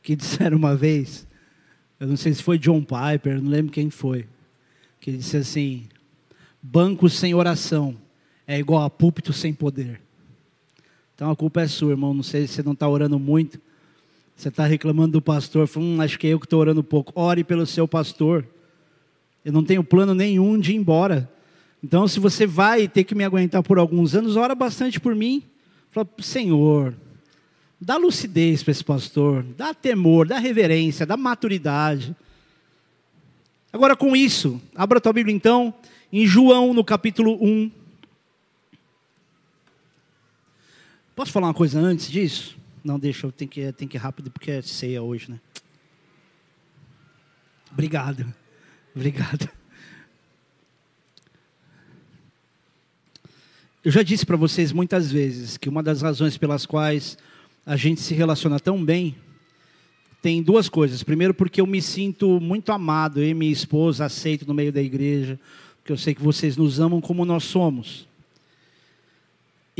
[0.01, 1.27] que disseram uma vez,
[1.99, 4.27] eu não sei se foi John Piper, não lembro quem foi,
[4.99, 5.87] que disse assim:
[6.61, 7.97] banco sem oração
[8.47, 10.01] é igual a púlpito sem poder.
[11.15, 12.13] Então a culpa é sua, irmão.
[12.13, 13.59] Não sei se você não está orando muito,
[14.41, 17.13] você está reclamando do pastor, falando, hum, acho que é eu que estou orando pouco.
[17.15, 18.45] Ore pelo seu pastor.
[19.45, 21.31] Eu não tenho plano nenhum de ir embora.
[21.83, 25.43] Então, se você vai ter que me aguentar por alguns anos, ora bastante por mim.
[25.91, 26.95] Fala, Senhor,
[27.79, 32.15] dá lucidez para esse pastor, dá temor, dá reverência, dá maturidade.
[33.71, 35.73] Agora, com isso, abra a tua Bíblia então,
[36.11, 37.71] em João, no capítulo 1.
[41.15, 42.60] Posso falar uma coisa antes disso?
[42.83, 45.39] Não, deixa, eu tenho que, tenho que ir rápido porque é ceia hoje, né?
[47.71, 48.33] Obrigado.
[48.95, 49.49] Obrigado.
[53.83, 57.17] Eu já disse para vocês muitas vezes que uma das razões pelas quais
[57.65, 59.15] a gente se relaciona tão bem
[60.21, 61.01] tem duas coisas.
[61.01, 64.81] Primeiro, porque eu me sinto muito amado, eu e minha esposa aceito no meio da
[64.81, 65.39] igreja,
[65.77, 68.07] porque eu sei que vocês nos amam como nós somos.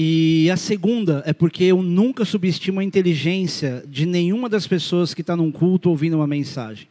[0.03, 5.21] E a segunda é porque eu nunca subestimo a inteligência de nenhuma das pessoas que
[5.21, 6.87] está num culto ouvindo uma mensagem.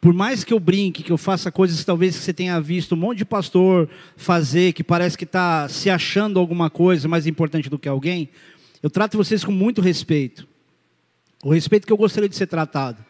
[0.00, 2.98] Por mais que eu brinque, que eu faça coisas talvez que você tenha visto um
[2.98, 7.78] monte de pastor fazer, que parece que está se achando alguma coisa mais importante do
[7.78, 8.28] que alguém,
[8.82, 10.48] eu trato vocês com muito respeito.
[11.44, 13.04] O respeito que eu gostaria de ser tratado.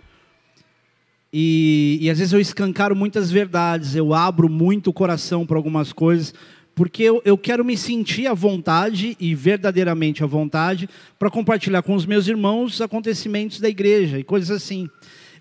[1.32, 5.90] E, e às vezes eu escancaro muitas verdades, eu abro muito o coração para algumas
[5.90, 6.34] coisas,
[6.76, 10.86] porque eu, eu quero me sentir à vontade e verdadeiramente à vontade
[11.18, 14.86] para compartilhar com os meus irmãos acontecimentos da igreja e coisas assim.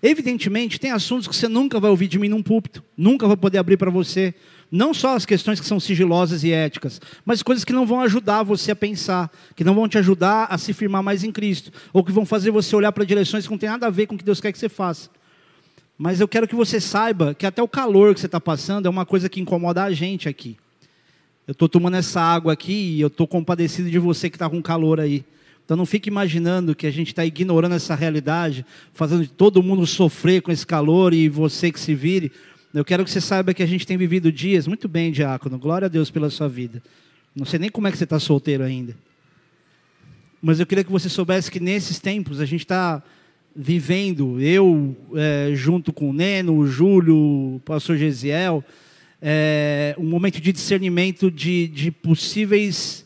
[0.02, 3.58] Evidentemente, tem assuntos que você nunca vai ouvir de mim num púlpito, nunca vou poder
[3.58, 4.34] abrir para você.
[4.70, 8.42] Não só as questões que são sigilosas e éticas, mas coisas que não vão ajudar
[8.42, 12.02] você a pensar, que não vão te ajudar a se firmar mais em Cristo, ou
[12.02, 14.18] que vão fazer você olhar para direções que não tem nada a ver com o
[14.18, 15.10] que Deus quer que você faça.
[15.98, 18.88] Mas eu quero que você saiba que até o calor que você está passando é
[18.88, 20.56] uma coisa que incomoda a gente aqui.
[21.46, 24.60] Eu estou tomando essa água aqui e eu estou compadecido de você que está com
[24.60, 25.24] calor aí.
[25.64, 30.42] Então não fique imaginando que a gente está ignorando essa realidade, fazendo todo mundo sofrer
[30.42, 32.32] com esse calor e você que se vire.
[32.74, 35.86] Eu quero que você saiba que a gente tem vivido dias, muito bem, diácono, glória
[35.86, 36.82] a Deus pela sua vida.
[37.34, 38.96] Não sei nem como é que você está solteiro ainda.
[40.42, 43.02] Mas eu queria que você soubesse que nesses tempos a gente está
[43.54, 48.64] vivendo, eu é, junto com o Neno, o Júlio, o pastor Gesiel,
[49.20, 53.04] é, um momento de discernimento de, de possíveis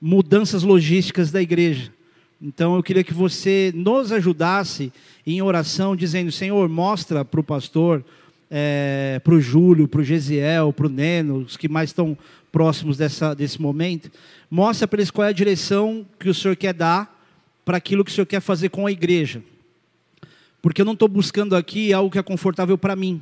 [0.00, 1.92] mudanças logísticas da igreja.
[2.40, 4.92] Então eu queria que você nos ajudasse
[5.26, 8.04] em oração, dizendo: Senhor, mostra para o pastor,
[8.50, 12.16] é, para o Júlio, para o Gesiel, para o Neno, os que mais estão
[12.52, 14.10] próximos dessa, desse momento,
[14.50, 17.14] mostra para eles qual é a direção que o Senhor quer dar
[17.64, 19.42] para aquilo que o Senhor quer fazer com a igreja.
[20.62, 23.20] Porque eu não estou buscando aqui algo que é confortável para mim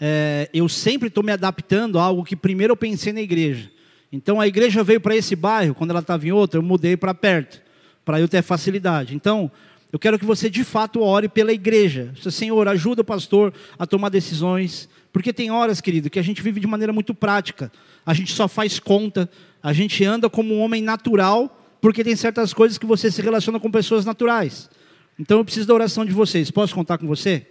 [0.00, 3.70] é, eu sempre estou me adaptando a algo que primeiro eu pensei na igreja.
[4.12, 7.14] Então a igreja veio para esse bairro, quando ela estava em outro, eu mudei para
[7.14, 7.60] perto,
[8.04, 9.14] para eu ter facilidade.
[9.14, 9.50] Então,
[9.94, 12.12] eu quero que você de fato ore pela igreja.
[12.30, 14.88] Senhor, ajuda o pastor a tomar decisões.
[15.12, 17.70] Porque tem horas, querido, que a gente vive de maneira muito prática.
[18.04, 19.30] A gente só faz conta,
[19.62, 23.60] a gente anda como um homem natural, porque tem certas coisas que você se relaciona
[23.60, 24.68] com pessoas naturais.
[25.16, 26.50] Então eu preciso da oração de vocês.
[26.50, 27.46] Posso contar com você?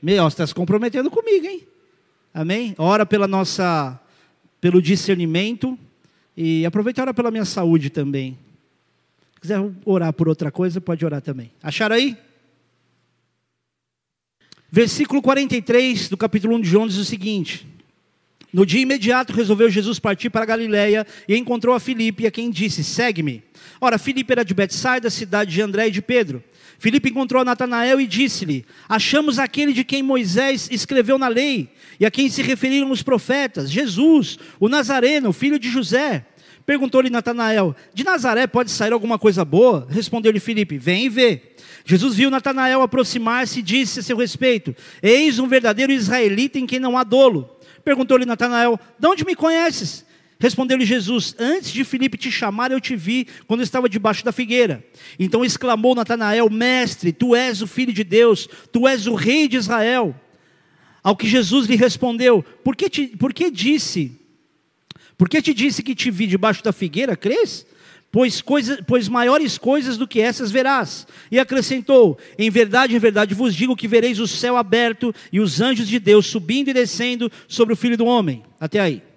[0.00, 1.66] Meu, você está se comprometendo comigo, hein?
[2.32, 2.74] Amém?
[2.78, 3.98] Ora pela nossa,
[4.60, 5.78] pelo discernimento
[6.36, 8.38] e aproveita ora pela minha saúde também.
[9.34, 11.50] Se quiser orar por outra coisa, pode orar também.
[11.62, 12.16] Acharam aí?
[14.70, 17.66] Versículo 43 do capítulo 1 de João diz o seguinte:
[18.52, 22.84] No dia imediato resolveu Jesus partir para Galiléia e encontrou a Filipe, a quem disse:
[22.84, 23.42] Segue-me.
[23.80, 26.44] Ora, Filipe era de Betsaida, cidade de André e de Pedro.
[26.78, 32.10] Filipe encontrou Natanael e disse-lhe: Achamos aquele de quem Moisés escreveu na lei e a
[32.10, 36.24] quem se referiram os profetas, Jesus, o Nazareno, filho de José.
[36.64, 39.88] Perguntou-lhe Natanael: De Nazaré pode sair alguma coisa boa?
[39.90, 41.42] Respondeu-lhe Filipe: Vem e vê.
[41.84, 46.78] Jesus viu Natanael aproximar-se e disse a seu respeito: Eis um verdadeiro israelita em quem
[46.78, 47.50] não há dolo.
[47.82, 50.06] Perguntou-lhe Natanael: De onde me conheces?
[50.40, 54.84] Respondeu-lhe Jesus: Antes de Filipe te chamar, eu te vi quando estava debaixo da figueira.
[55.18, 59.56] Então exclamou Natanael: Mestre, tu és o filho de Deus, tu és o rei de
[59.56, 60.14] Israel.
[61.02, 64.12] Ao que Jesus lhe respondeu: Por que, te, por que disse?
[65.16, 67.16] Por que te disse que te vi debaixo da figueira?
[67.16, 67.66] Crês?
[68.10, 71.04] Pois, coisa, pois maiores coisas do que essas verás.
[71.32, 75.60] E acrescentou: Em verdade, em verdade vos digo que vereis o céu aberto e os
[75.60, 78.44] anjos de Deus subindo e descendo sobre o filho do homem.
[78.60, 79.07] Até aí.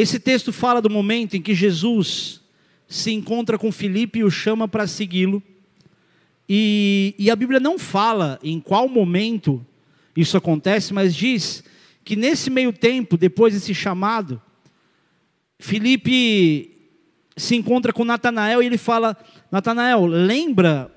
[0.00, 2.40] Esse texto fala do momento em que Jesus
[2.86, 5.42] se encontra com Filipe e o chama para segui-lo.
[6.48, 9.66] E, e, a Bíblia não fala em qual momento
[10.16, 11.64] isso acontece, mas diz
[12.04, 14.40] que nesse meio tempo, depois desse chamado,
[15.58, 16.70] Filipe
[17.36, 19.16] se encontra com Natanael e ele fala:
[19.50, 20.94] Natanael, lembra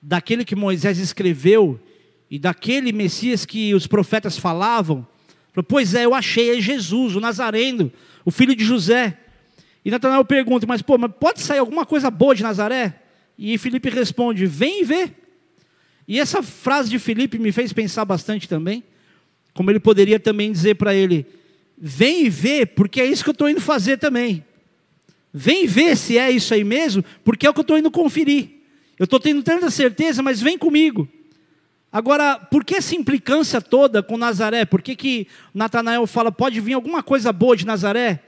[0.00, 1.80] daquele que Moisés escreveu
[2.30, 5.04] e daquele Messias que os profetas falavam?
[5.62, 7.92] Pois é, eu achei, é Jesus, o Nazareno,
[8.24, 9.18] o filho de José.
[9.84, 13.00] E Natanael pergunta: Mas pô, mas pode sair alguma coisa boa de Nazaré?
[13.38, 15.10] E Filipe responde: Vem e vê.
[16.06, 18.82] E essa frase de Filipe me fez pensar bastante também.
[19.52, 21.26] Como ele poderia também dizer para ele:
[21.76, 24.44] vem e vê, porque é isso que eu estou indo fazer também.
[25.32, 28.48] Vem ver se é isso aí mesmo, porque é o que eu estou indo conferir.
[28.98, 31.08] Eu estou tendo tanta certeza, mas vem comigo.
[31.90, 34.66] Agora, por que essa implicância toda com Nazaré?
[34.66, 38.20] Por que, que Natanael fala, pode vir alguma coisa boa de Nazaré?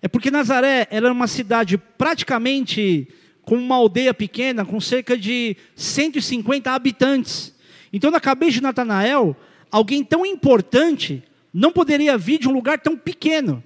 [0.00, 3.08] É porque Nazaré era uma cidade praticamente
[3.42, 7.52] com uma aldeia pequena, com cerca de 150 habitantes.
[7.92, 9.36] Então, na cabeça de Natanael,
[9.70, 13.64] alguém tão importante não poderia vir de um lugar tão pequeno.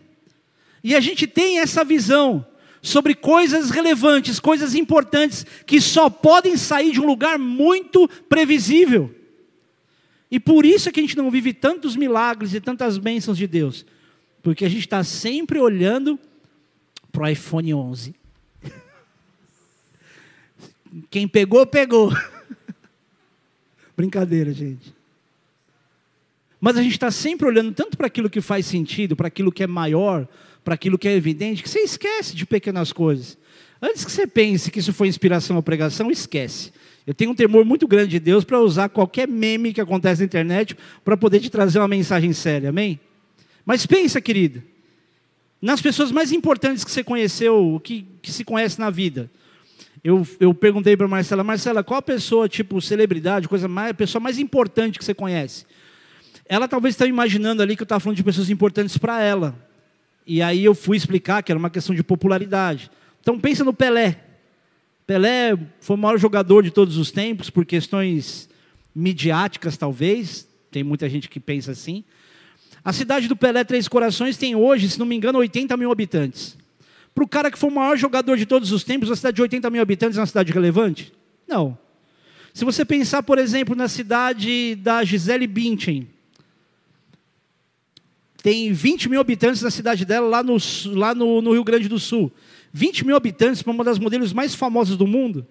[0.83, 2.47] E a gente tem essa visão
[2.81, 9.15] sobre coisas relevantes, coisas importantes, que só podem sair de um lugar muito previsível.
[10.33, 13.47] E por isso é que a gente não vive tantos milagres e tantas bênçãos de
[13.47, 13.85] Deus.
[14.43, 16.19] Porque a gente está sempre olhando
[17.13, 18.15] para o iPhone 11.
[21.11, 22.11] Quem pegou, pegou.
[23.95, 24.95] Brincadeira, gente.
[26.59, 29.63] Mas a gente está sempre olhando tanto para aquilo que faz sentido, para aquilo que
[29.63, 30.27] é maior,
[30.65, 33.37] para aquilo que é evidente, que você esquece de pequenas coisas.
[33.83, 36.73] Antes que você pense que isso foi inspiração ou pregação, esquece.
[37.07, 40.27] Eu tenho um temor muito grande de Deus para usar qualquer meme que acontece na
[40.27, 43.01] internet para poder te trazer uma mensagem séria, amém?
[43.65, 44.63] Mas pensa, querido,
[45.61, 49.31] nas pessoas mais importantes que você conheceu, que, que se conhece na vida.
[50.03, 54.21] Eu, eu perguntei para Marcela, Marcela, qual a pessoa, tipo, celebridade, coisa mais, a pessoa
[54.21, 55.65] mais importante que você conhece?
[56.53, 59.57] ela talvez estava imaginando ali que eu estava falando de pessoas importantes para ela.
[60.27, 62.91] E aí eu fui explicar que era uma questão de popularidade.
[63.21, 64.21] Então pensa no Pelé.
[65.07, 68.49] Pelé foi o maior jogador de todos os tempos por questões
[68.95, 70.49] midiáticas, talvez.
[70.71, 72.05] Tem muita gente que pensa assim.
[72.85, 76.57] A cidade do Pelé Três Corações tem hoje, se não me engano, 80 mil habitantes.
[77.15, 79.43] Para o cara que foi o maior jogador de todos os tempos, uma cidade de
[79.43, 81.13] 80 mil habitantes é uma cidade relevante?
[81.47, 81.77] Não.
[82.55, 86.09] Se você pensar, por exemplo, na cidade da Gisele Bündchen,
[88.43, 91.99] tem 20 mil habitantes na cidade dela, lá no, lá no, no Rio Grande do
[91.99, 92.33] Sul.
[92.73, 95.47] 20 mil habitantes para uma das modelos mais famosas do mundo.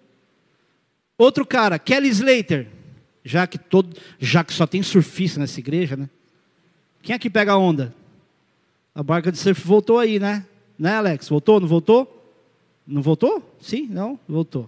[1.18, 2.68] Outro cara, Kelly Slater.
[3.24, 6.10] Já que, todo, já que só tem surfista nessa igreja, né?
[7.04, 7.94] Quem aqui pega a onda?
[8.96, 10.46] A barca de surf voltou aí, né?
[10.78, 11.30] Né, Alex?
[11.30, 11.60] Voltou?
[11.60, 12.34] Não voltou?
[12.88, 13.56] Não voltou?
[13.62, 13.88] Sim?
[13.88, 14.20] Não?
[14.28, 14.68] Voltou.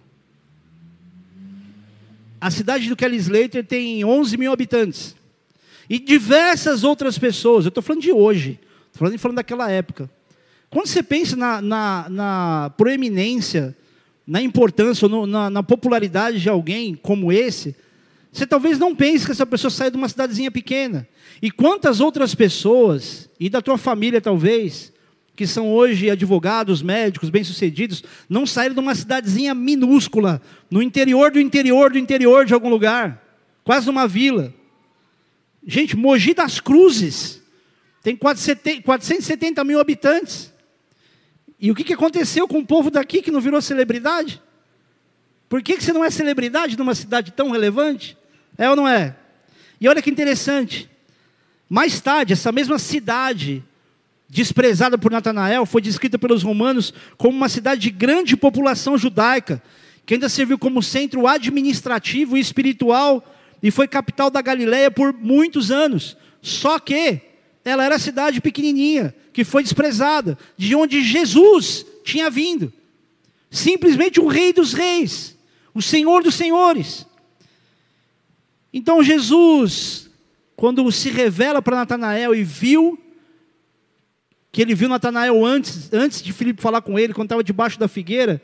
[2.40, 5.16] A cidade do Kelly Slater tem 11 mil habitantes.
[5.90, 10.10] E diversas outras pessoas, eu estou falando de hoje, estou falando, falando daquela época.
[10.74, 13.78] Quando você pensa na, na, na proeminência,
[14.26, 17.76] na importância, no, na, na popularidade de alguém como esse,
[18.32, 21.08] você talvez não pense que essa pessoa saiu de uma cidadezinha pequena.
[21.40, 24.92] E quantas outras pessoas, e da tua família talvez,
[25.36, 31.40] que são hoje advogados, médicos, bem-sucedidos, não saíram de uma cidadezinha minúscula, no interior do
[31.40, 33.24] interior do interior de algum lugar,
[33.64, 34.52] quase numa vila.
[35.68, 37.44] Gente, Mogi das Cruzes
[38.02, 40.52] tem 470 mil habitantes.
[41.64, 44.42] E o que, que aconteceu com o povo daqui que não virou celebridade?
[45.48, 48.18] Por que, que você não é celebridade numa cidade tão relevante?
[48.58, 49.16] É ou não é?
[49.80, 50.90] E olha que interessante.
[51.70, 53.64] Mais tarde, essa mesma cidade,
[54.28, 59.64] desprezada por Natanael, foi descrita pelos romanos como uma cidade de grande população judaica,
[60.06, 63.26] que ainda serviu como centro administrativo e espiritual
[63.64, 66.18] e foi capital da Galiléia por muitos anos.
[66.42, 67.22] Só que
[67.64, 72.72] ela era cidade pequenininha, que foi desprezada, de onde Jesus tinha vindo.
[73.50, 75.36] Simplesmente o Rei dos Reis,
[75.74, 77.06] o Senhor dos Senhores.
[78.72, 80.10] Então Jesus,
[80.56, 83.00] quando se revela para Natanael e viu
[84.52, 87.88] que ele viu Natanael antes, antes de Filipe falar com ele, quando estava debaixo da
[87.88, 88.40] figueira,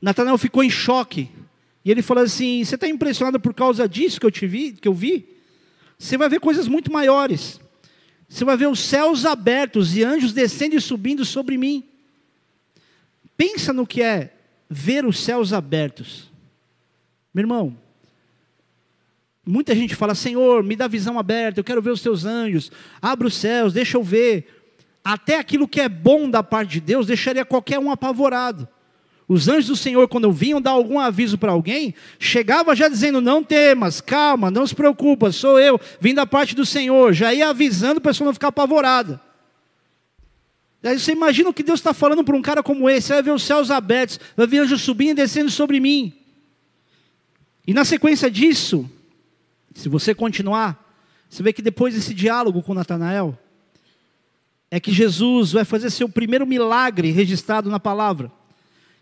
[0.00, 1.30] Natanael ficou em choque.
[1.82, 4.86] E ele falou assim: Você está impressionado por causa disso que eu te vi, que
[4.86, 5.26] eu vi?
[5.98, 7.58] Você vai ver coisas muito maiores.
[8.28, 11.82] Você vai ver os céus abertos e anjos descendo e subindo sobre mim.
[13.36, 14.34] Pensa no que é
[14.68, 16.30] ver os céus abertos.
[17.32, 17.76] Meu irmão,
[19.46, 22.70] muita gente fala: Senhor, me dá visão aberta, eu quero ver os teus anjos,
[23.00, 24.54] abre os céus, deixa eu ver.
[25.02, 28.68] Até aquilo que é bom da parte de Deus deixaria qualquer um apavorado.
[29.28, 33.44] Os anjos do Senhor, quando vinham dar algum aviso para alguém, chegava já dizendo: Não
[33.44, 37.12] temas, calma, não se preocupa, sou eu, vim da parte do Senhor.
[37.12, 39.20] Já ia avisando para a pessoa não ficar apavorada.
[40.82, 43.32] Aí você imagina o que Deus está falando para um cara como esse: vai ver
[43.32, 46.14] os céus abertos, vai ver anjos subindo e descendo sobre mim.
[47.66, 48.90] E na sequência disso,
[49.74, 50.82] se você continuar,
[51.28, 53.38] você vê que depois desse diálogo com Natanael,
[54.70, 58.37] é que Jesus vai fazer seu primeiro milagre registrado na palavra.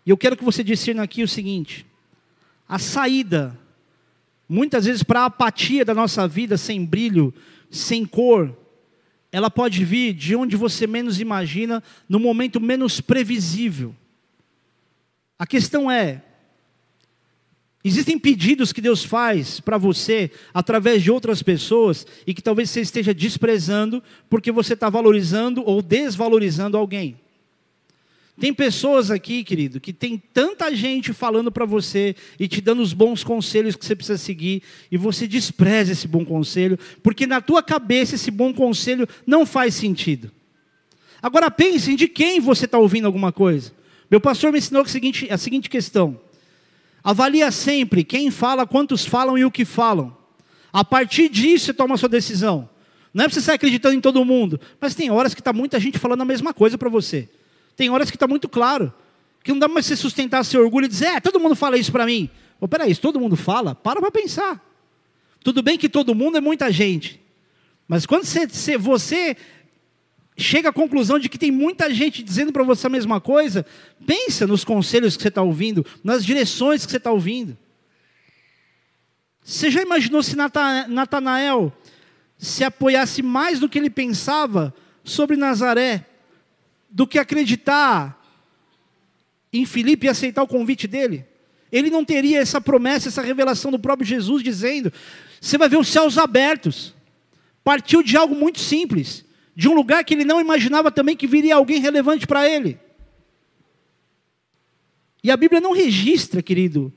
[0.07, 1.85] E eu quero que você discerna aqui o seguinte:
[2.67, 3.59] a saída,
[4.47, 7.33] muitas vezes para a apatia da nossa vida, sem brilho,
[7.69, 8.57] sem cor,
[9.33, 13.93] ela pode vir de onde você menos imagina, no momento menos previsível.
[15.37, 16.23] A questão é:
[17.83, 22.79] existem pedidos que Deus faz para você através de outras pessoas e que talvez você
[22.79, 27.19] esteja desprezando porque você está valorizando ou desvalorizando alguém.
[28.39, 32.93] Tem pessoas aqui, querido, que tem tanta gente falando para você e te dando os
[32.93, 34.61] bons conselhos que você precisa seguir
[34.91, 39.73] e você despreza esse bom conselho, porque na tua cabeça esse bom conselho não faz
[39.73, 40.31] sentido.
[41.19, 43.73] Agora pense de quem você está ouvindo alguma coisa.
[44.09, 46.19] Meu pastor me ensinou a seguinte, a seguinte questão:
[47.03, 50.15] avalia sempre quem fala, quantos falam e o que falam.
[50.71, 52.69] A partir disso você toma a sua decisão.
[53.11, 55.79] Não é para você sair acreditando em todo mundo, mas tem horas que está muita
[55.79, 57.27] gente falando a mesma coisa para você.
[57.77, 58.91] Tem horas que está muito claro.
[59.43, 61.91] Que não dá mais você sustentar seu orgulho e dizer, é, todo mundo fala isso
[61.91, 62.29] para mim.
[62.59, 64.61] Oh, peraí, se todo mundo fala, para para pensar.
[65.43, 67.21] Tudo bem que todo mundo é muita gente.
[67.87, 69.37] Mas quando você, você
[70.35, 73.65] chega à conclusão de que tem muita gente dizendo para você a mesma coisa,
[74.05, 77.55] pensa nos conselhos que você está ouvindo, nas direções que você está ouvindo.
[79.43, 81.71] Você já imaginou se Natanael
[82.37, 84.73] se apoiasse mais do que ele pensava
[85.03, 86.05] sobre Nazaré?
[86.97, 88.19] Do que acreditar
[89.53, 91.27] em Filipe e aceitar o convite dele.
[91.71, 94.91] Ele não teria essa promessa, essa revelação do próprio Jesus dizendo:
[95.39, 96.95] você vai ver os céus abertos.
[97.63, 99.23] Partiu de algo muito simples,
[99.55, 102.79] de um lugar que ele não imaginava também que viria alguém relevante para ele.
[105.23, 106.91] E a Bíblia não registra, querido,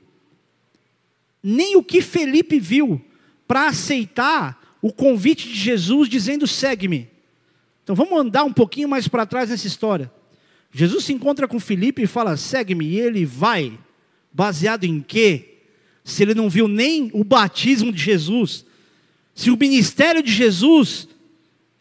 [1.43, 2.99] nem o que Felipe viu
[3.47, 7.07] para aceitar o convite de Jesus dizendo: segue-me.
[7.91, 10.09] Então vamos andar um pouquinho mais para trás nessa história.
[10.71, 13.77] Jesus se encontra com Filipe e fala: segue-me, e ele vai.
[14.31, 15.57] Baseado em quê?
[16.01, 18.65] Se ele não viu nem o batismo de Jesus,
[19.35, 21.09] se o ministério de Jesus,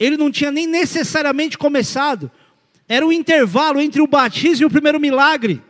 [0.00, 2.28] ele não tinha nem necessariamente começado,
[2.88, 5.62] era o intervalo entre o batismo e o primeiro milagre.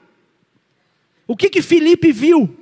[1.26, 2.56] O que que Filipe viu?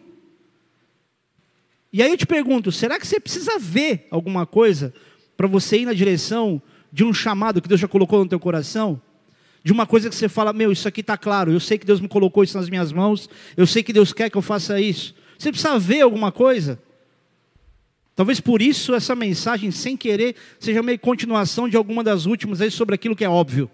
[1.92, 4.92] E aí eu te pergunto, será que você precisa ver alguma coisa
[5.36, 6.60] para você ir na direção
[6.92, 9.00] de um chamado que Deus já colocou no teu coração,
[9.62, 12.00] de uma coisa que você fala, meu, isso aqui está claro, eu sei que Deus
[12.00, 15.14] me colocou isso nas minhas mãos, eu sei que Deus quer que eu faça isso.
[15.38, 16.80] Você precisa ver alguma coisa.
[18.16, 22.70] Talvez por isso essa mensagem, sem querer, seja meio continuação de alguma das últimas aí
[22.70, 23.70] sobre aquilo que é óbvio.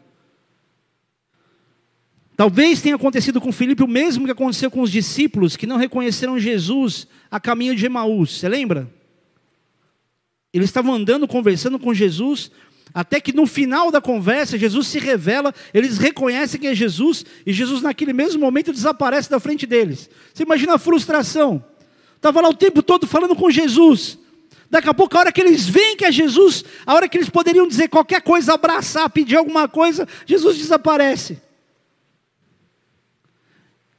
[2.36, 6.38] Talvez tenha acontecido com Filipe o mesmo que aconteceu com os discípulos que não reconheceram
[6.38, 8.38] Jesus a caminho de Emaús.
[8.38, 8.90] Você lembra?
[10.52, 12.50] Eles estavam andando, conversando com Jesus,
[12.92, 17.52] até que no final da conversa, Jesus se revela, eles reconhecem que é Jesus, e
[17.52, 20.08] Jesus, naquele mesmo momento, desaparece da frente deles.
[20.32, 21.64] Você imagina a frustração.
[22.16, 24.18] Estava lá o tempo todo falando com Jesus.
[24.70, 27.28] Daqui a pouco, a hora que eles veem que é Jesus, a hora que eles
[27.28, 31.40] poderiam dizer qualquer coisa, abraçar, pedir alguma coisa, Jesus desaparece.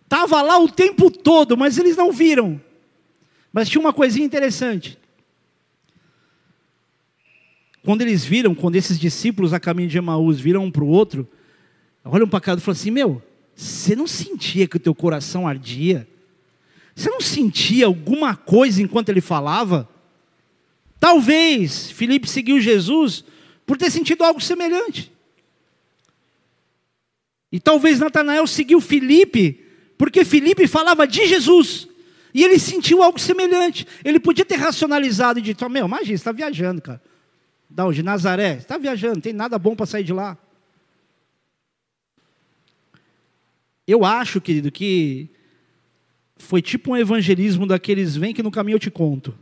[0.04, 2.62] Estava lá o tempo todo, mas eles não viram.
[3.52, 4.98] Mas tinha uma coisinha interessante.
[7.86, 11.28] Quando eles viram, quando esses discípulos a caminho de Emaús viram um para o outro,
[12.04, 13.22] olham para cá e falam assim: Meu,
[13.56, 16.08] você não sentia que o teu coração ardia?
[16.96, 19.88] Você não sentia alguma coisa enquanto ele falava?
[21.00, 23.24] Talvez Felipe seguiu Jesus
[23.68, 25.12] por ter sentido algo semelhante.
[27.52, 29.64] E talvez Natanael seguiu Felipe
[29.96, 31.88] porque Felipe falava de Jesus.
[32.34, 33.86] E ele sentiu algo semelhante.
[34.04, 37.02] Ele podia ter racionalizado e dito: Meu, imagina, você está viajando, cara.
[37.76, 38.02] Da onde?
[38.02, 38.54] Nazaré.
[38.56, 40.38] Está viajando, tem nada bom para sair de lá.
[43.86, 45.30] Eu acho, querido, que
[46.38, 49.38] foi tipo um evangelismo daqueles, vem que no caminho eu te conto.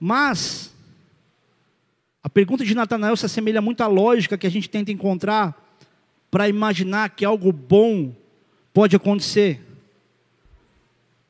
[0.00, 0.74] Mas,
[2.22, 5.62] a pergunta de Natanael se assemelha muito à lógica que a gente tenta encontrar
[6.30, 8.16] para imaginar que algo bom
[8.72, 9.60] pode acontecer.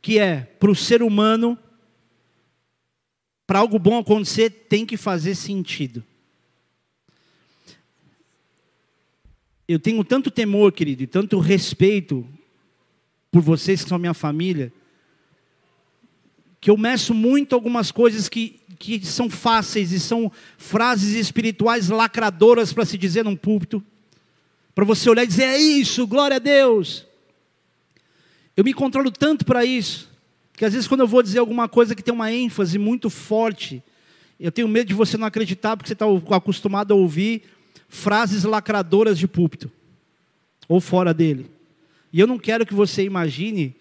[0.01, 1.59] Que é, para o ser humano,
[3.47, 6.03] para algo bom acontecer, tem que fazer sentido.
[9.69, 12.27] Eu tenho tanto temor, querido, e tanto respeito
[13.31, 14.73] por vocês que são minha família,
[16.61, 22.73] que eu meço muito algumas coisas que, que são fáceis e são frases espirituais lacradoras
[22.73, 23.85] para se dizer num púlpito,
[24.75, 27.07] para você olhar e dizer, é isso, glória a Deus.
[28.57, 30.11] Eu me controlo tanto para isso,
[30.57, 33.83] que às vezes quando eu vou dizer alguma coisa que tem uma ênfase muito forte,
[34.41, 37.43] eu tenho medo de você não acreditar, porque você está acostumado a ouvir
[37.89, 39.71] frases lacradoras de púlpito,
[40.69, 41.47] ou fora dele.
[42.13, 43.75] E eu não quero que você imagine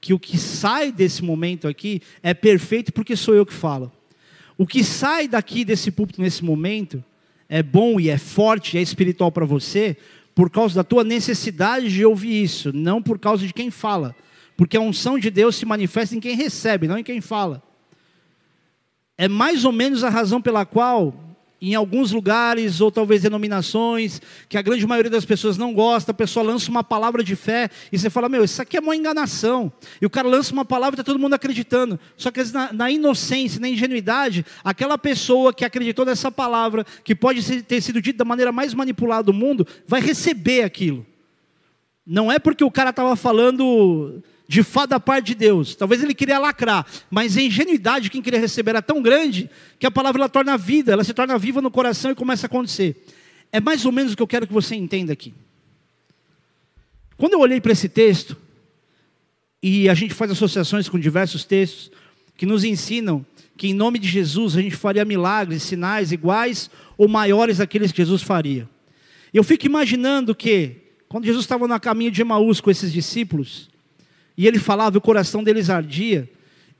[0.00, 3.92] que o que sai desse momento aqui é perfeito porque sou eu que falo.
[4.58, 7.02] O que sai daqui desse púlpito nesse momento
[7.48, 9.96] é bom e é forte, é espiritual para você,
[10.34, 14.16] por causa da tua necessidade de ouvir isso, não por causa de quem fala.
[14.56, 17.62] Porque a unção de Deus se manifesta em quem recebe, não em quem fala.
[19.16, 21.14] É mais ou menos a razão pela qual
[21.62, 26.14] em alguns lugares, ou talvez denominações, que a grande maioria das pessoas não gosta, a
[26.14, 29.72] pessoa lança uma palavra de fé, e você fala, meu, isso aqui é uma enganação.
[30.00, 32.00] E o cara lança uma palavra e está todo mundo acreditando.
[32.16, 37.62] Só que na, na, inocência, na ingenuidade, aquela pessoa que acreditou nessa palavra, que pode
[37.62, 41.06] ter sido dita da maneira mais manipulada do mundo, vai receber aquilo.
[42.04, 44.20] Não é porque o cara estava falando
[44.52, 45.74] de fato da parte de Deus.
[45.74, 49.48] Talvez ele queria lacrar, mas a ingenuidade quem queria receber era tão grande
[49.78, 52.48] que a palavra ela torna vida, ela se torna viva no coração e começa a
[52.48, 53.02] acontecer.
[53.50, 55.32] É mais ou menos o que eu quero que você entenda aqui.
[57.16, 58.36] Quando eu olhei para esse texto,
[59.62, 61.90] e a gente faz associações com diversos textos
[62.36, 63.24] que nos ensinam
[63.56, 68.02] que em nome de Jesus a gente faria milagres, sinais iguais ou maiores àqueles que
[68.02, 68.68] Jesus faria.
[69.32, 70.76] Eu fico imaginando que,
[71.08, 73.71] quando Jesus estava no caminho de Emaús com esses discípulos,
[74.36, 76.30] e ele falava, o coração deles ardia.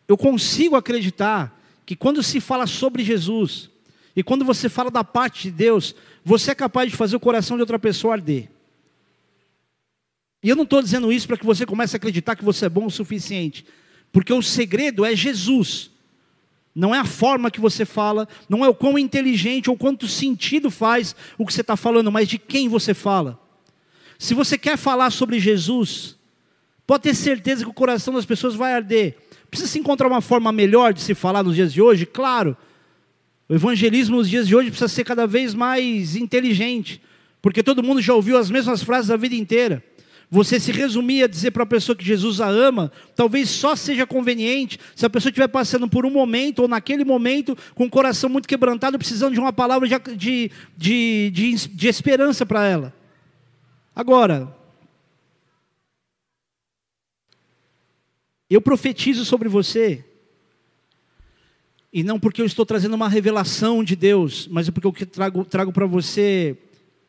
[0.08, 3.70] Eu consigo acreditar que quando se fala sobre Jesus,
[4.14, 5.94] e quando você fala da parte de Deus,
[6.24, 8.48] você é capaz de fazer o coração de outra pessoa arder.
[10.42, 12.68] E eu não estou dizendo isso para que você comece a acreditar que você é
[12.68, 13.64] bom o suficiente,
[14.10, 15.90] porque o segredo é Jesus.
[16.74, 20.70] Não é a forma que você fala, não é o quão inteligente ou quanto sentido
[20.70, 23.38] faz o que você está falando, mas de quem você fala.
[24.18, 26.16] Se você quer falar sobre Jesus,
[26.92, 29.16] Pode ter certeza que o coração das pessoas vai arder.
[29.50, 32.04] Precisa se encontrar uma forma melhor de se falar nos dias de hoje?
[32.04, 32.54] Claro.
[33.48, 37.00] O evangelismo nos dias de hoje precisa ser cada vez mais inteligente,
[37.40, 39.82] porque todo mundo já ouviu as mesmas frases a vida inteira.
[40.30, 44.06] Você se resumir a dizer para a pessoa que Jesus a ama, talvez só seja
[44.06, 48.28] conveniente se a pessoa estiver passando por um momento, ou naquele momento, com o coração
[48.28, 52.94] muito quebrantado, precisando de uma palavra de, de, de, de, esperança para ela.
[53.96, 54.60] Agora,
[58.52, 60.04] Eu profetizo sobre você,
[61.90, 65.42] e não porque eu estou trazendo uma revelação de Deus, mas é porque eu trago,
[65.42, 66.54] trago para você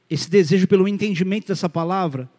[0.09, 2.29] esse desejo pelo entendimento dessa palavra.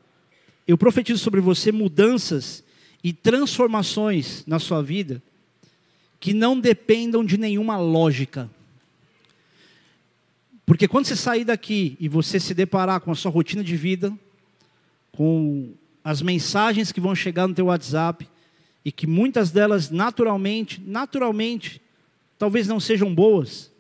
[0.67, 2.65] Eu profetizo sobre você mudanças
[3.03, 5.23] e transformações na sua vida
[6.19, 8.51] que não dependam de nenhuma lógica.
[10.65, 14.17] Porque quando você sair daqui e você se deparar com a sua rotina de vida,
[15.13, 18.27] com as mensagens que vão chegar no teu WhatsApp,
[18.85, 21.81] e que muitas delas naturalmente, naturalmente,
[22.39, 23.73] talvez não sejam boas,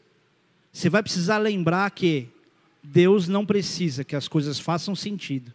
[0.72, 2.28] você vai precisar lembrar que
[2.82, 5.52] Deus não precisa que as coisas façam sentido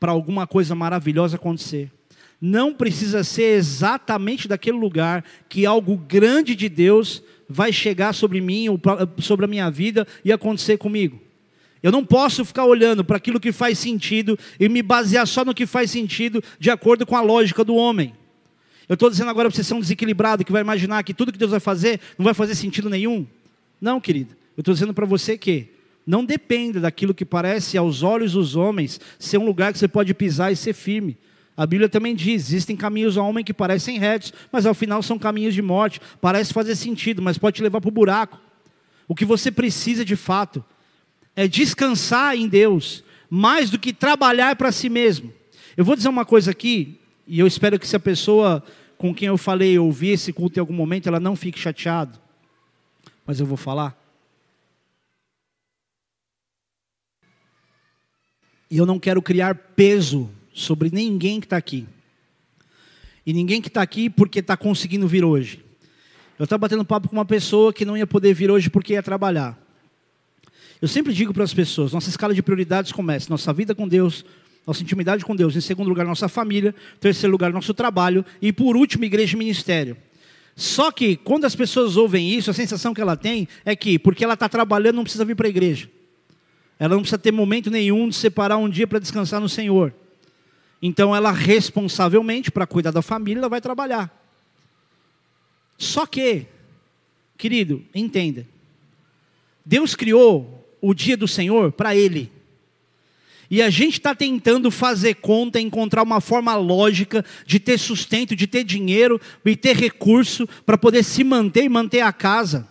[0.00, 1.90] para alguma coisa maravilhosa acontecer.
[2.40, 8.68] Não precisa ser exatamente daquele lugar que algo grande de Deus vai chegar sobre mim
[8.68, 8.80] ou
[9.18, 11.20] sobre a minha vida e acontecer comigo.
[11.82, 15.54] Eu não posso ficar olhando para aquilo que faz sentido e me basear só no
[15.54, 18.14] que faz sentido de acordo com a lógica do homem.
[18.88, 21.38] Eu estou dizendo agora para você ser um desequilibrado que vai imaginar que tudo que
[21.38, 23.26] Deus vai fazer não vai fazer sentido nenhum.
[23.80, 24.34] Não, querido.
[24.56, 25.68] Eu estou dizendo para você que
[26.06, 30.12] não dependa daquilo que parece aos olhos dos homens ser um lugar que você pode
[30.12, 31.16] pisar e ser firme.
[31.56, 35.18] A Bíblia também diz: existem caminhos ao homem que parecem retos, mas ao final são
[35.18, 36.00] caminhos de morte.
[36.20, 38.40] Parece fazer sentido, mas pode te levar para o buraco.
[39.08, 40.64] O que você precisa de fato
[41.36, 45.32] é descansar em Deus, mais do que trabalhar para si mesmo.
[45.76, 48.62] Eu vou dizer uma coisa aqui, e eu espero que se a pessoa
[48.96, 52.18] com quem eu falei ouvir esse culto em algum momento, ela não fique chateada.
[53.26, 53.98] Mas eu vou falar.
[58.70, 61.86] E eu não quero criar peso sobre ninguém que está aqui.
[63.26, 65.64] E ninguém que está aqui porque está conseguindo vir hoje.
[66.38, 69.02] Eu estava batendo papo com uma pessoa que não ia poder vir hoje porque ia
[69.02, 69.58] trabalhar.
[70.82, 74.24] Eu sempre digo para as pessoas: nossa escala de prioridades começa, nossa vida com Deus,
[74.66, 78.52] nossa intimidade com Deus, em segundo lugar, nossa família, em terceiro lugar, nosso trabalho, e
[78.52, 79.96] por último, igreja e ministério.
[80.56, 84.24] Só que quando as pessoas ouvem isso, a sensação que ela tem é que, porque
[84.24, 85.90] ela está trabalhando, não precisa vir para a igreja.
[86.78, 89.92] Ela não precisa ter momento nenhum de separar um dia para descansar no Senhor.
[90.80, 94.12] Então ela responsavelmente, para cuidar da família, ela vai trabalhar.
[95.76, 96.46] Só que,
[97.36, 98.46] querido, entenda.
[99.64, 102.30] Deus criou o dia do Senhor para Ele.
[103.50, 108.46] E a gente está tentando fazer conta, encontrar uma forma lógica de ter sustento, de
[108.46, 112.66] ter dinheiro e ter recurso para poder se manter e manter a casa.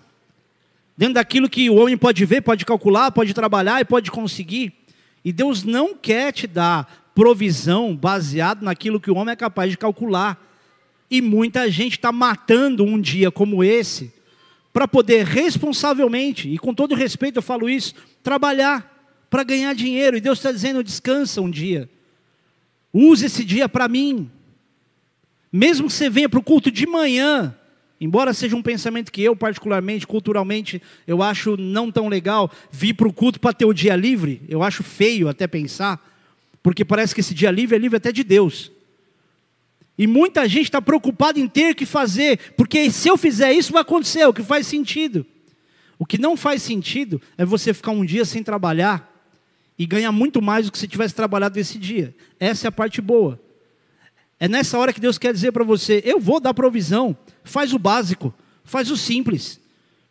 [0.98, 4.74] Dentro daquilo que o homem pode ver, pode calcular, pode trabalhar e pode conseguir.
[5.24, 9.78] E Deus não quer te dar provisão baseado naquilo que o homem é capaz de
[9.78, 10.40] calcular.
[11.10, 14.12] E muita gente está matando um dia como esse
[14.74, 17.94] para poder responsavelmente, e com todo respeito eu falo isso,
[18.24, 18.93] trabalhar
[19.34, 20.16] para ganhar dinheiro.
[20.16, 21.90] E Deus está dizendo: descansa um dia.
[22.94, 24.30] Use esse dia para mim.
[25.52, 27.56] Mesmo que você venha para o culto de manhã,
[28.00, 33.08] embora seja um pensamento que eu, particularmente, culturalmente, eu acho não tão legal, vir para
[33.08, 36.00] o culto para ter o dia livre, eu acho feio até pensar.
[36.62, 38.72] Porque parece que esse dia livre é livre até de Deus.
[39.98, 43.82] E muita gente está preocupada em ter que fazer, porque se eu fizer isso vai
[43.82, 45.26] acontecer, o que faz sentido.
[45.98, 49.13] O que não faz sentido é você ficar um dia sem trabalhar
[49.84, 52.16] e ganhar muito mais do que se tivesse trabalhado esse dia.
[52.40, 53.38] Essa é a parte boa.
[54.40, 57.78] É nessa hora que Deus quer dizer para você: eu vou dar provisão, faz o
[57.78, 59.60] básico, faz o simples,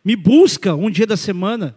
[0.05, 1.75] me busca um dia da semana,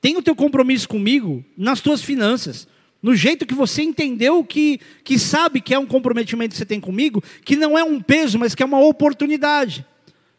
[0.00, 2.68] tem o teu compromisso comigo nas tuas finanças
[3.02, 6.80] no jeito que você entendeu que, que sabe que é um comprometimento que você tem
[6.80, 9.84] comigo, que não é um peso, mas que é uma oportunidade.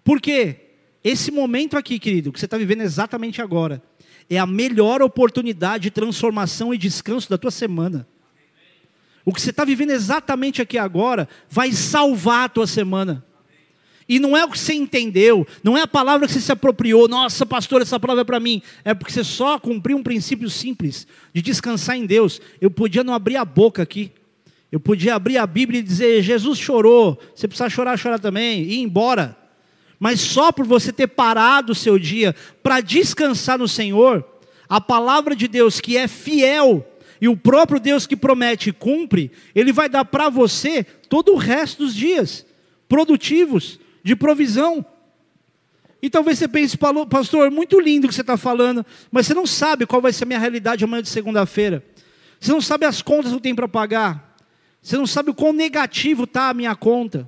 [0.03, 0.55] Por quê?
[1.03, 3.83] Esse momento aqui, querido, que você está vivendo exatamente agora,
[4.30, 8.07] é a melhor oportunidade de transformação e descanso da tua semana.
[9.23, 13.26] O que você está vivendo exatamente aqui agora vai salvar a tua semana.
[14.07, 17.07] E não é o que você entendeu, não é a palavra que você se apropriou.
[17.07, 18.61] Nossa, pastor, essa palavra é para mim.
[18.84, 22.39] É porque você só cumpriu um princípio simples de descansar em Deus.
[22.61, 24.11] Eu podia não abrir a boca aqui.
[24.71, 27.19] Eu podia abrir a Bíblia e dizer: Jesus chorou.
[27.34, 28.61] Você precisa chorar, chorar também.
[28.61, 29.36] E ir embora.
[30.05, 34.23] Mas só por você ter parado o seu dia para descansar no Senhor,
[34.69, 36.87] a palavra de Deus que é fiel
[37.19, 41.37] e o próprio Deus que promete e cumpre, Ele vai dar para você todo o
[41.37, 42.45] resto dos dias
[42.87, 44.85] produtivos de provisão.
[45.99, 46.77] E talvez você pense,
[47.09, 50.25] pastor, muito lindo o que você está falando, mas você não sabe qual vai ser
[50.25, 51.83] a minha realidade amanhã de segunda-feira.
[52.39, 54.37] Você não sabe as contas que eu tenho para pagar.
[54.83, 57.27] Você não sabe o quão negativo está a minha conta.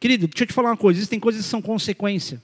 [0.00, 2.42] Querido, deixa eu te falar uma coisa: existem coisas que são consequência.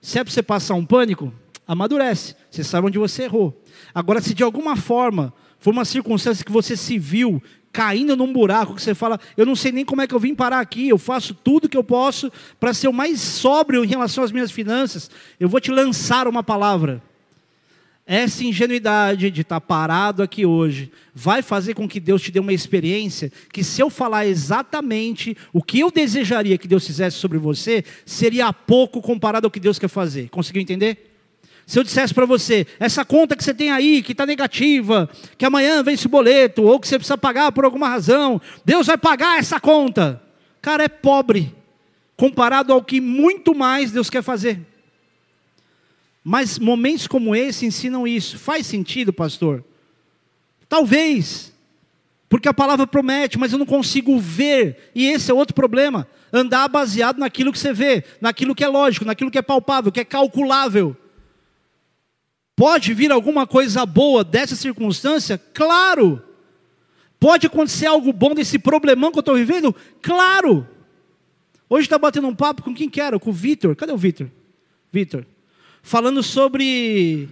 [0.00, 1.32] Se é para você passar um pânico,
[1.66, 2.34] amadurece.
[2.50, 3.62] Você sabe onde você errou.
[3.94, 8.74] Agora, se de alguma forma for uma circunstância que você se viu caindo num buraco
[8.74, 10.96] que você fala, eu não sei nem como é que eu vim parar aqui, eu
[10.96, 15.10] faço tudo que eu posso para ser o mais sóbrio em relação às minhas finanças.
[15.38, 17.02] Eu vou te lançar uma palavra.
[18.10, 22.54] Essa ingenuidade de estar parado aqui hoje vai fazer com que Deus te dê uma
[22.54, 27.84] experiência que, se eu falar exatamente o que eu desejaria que Deus fizesse sobre você,
[28.06, 30.30] seria pouco comparado ao que Deus quer fazer.
[30.30, 31.12] Conseguiu entender?
[31.66, 35.06] Se eu dissesse para você, essa conta que você tem aí, que está negativa,
[35.36, 38.96] que amanhã vence o boleto, ou que você precisa pagar por alguma razão, Deus vai
[38.96, 40.22] pagar essa conta.
[40.62, 41.54] Cara, é pobre,
[42.16, 44.62] comparado ao que muito mais Deus quer fazer.
[46.30, 48.38] Mas momentos como esse ensinam isso.
[48.38, 49.64] Faz sentido, pastor?
[50.68, 51.54] Talvez,
[52.28, 56.06] porque a palavra promete, mas eu não consigo ver, e esse é outro problema.
[56.30, 60.00] Andar baseado naquilo que você vê, naquilo que é lógico, naquilo que é palpável, que
[60.00, 60.94] é calculável.
[62.54, 65.38] Pode vir alguma coisa boa dessa circunstância?
[65.54, 66.22] Claro.
[67.18, 69.74] Pode acontecer algo bom desse problemão que eu estou vivendo?
[70.02, 70.68] Claro.
[71.70, 73.18] Hoje está batendo um papo com quem quero?
[73.18, 73.74] Com o Vitor.
[73.74, 74.30] Cadê o Vitor?
[74.92, 75.24] Vitor.
[75.88, 77.28] Falando sobre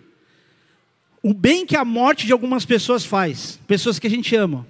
[1.22, 4.66] o bem que a morte de algumas pessoas faz, pessoas que a gente ama.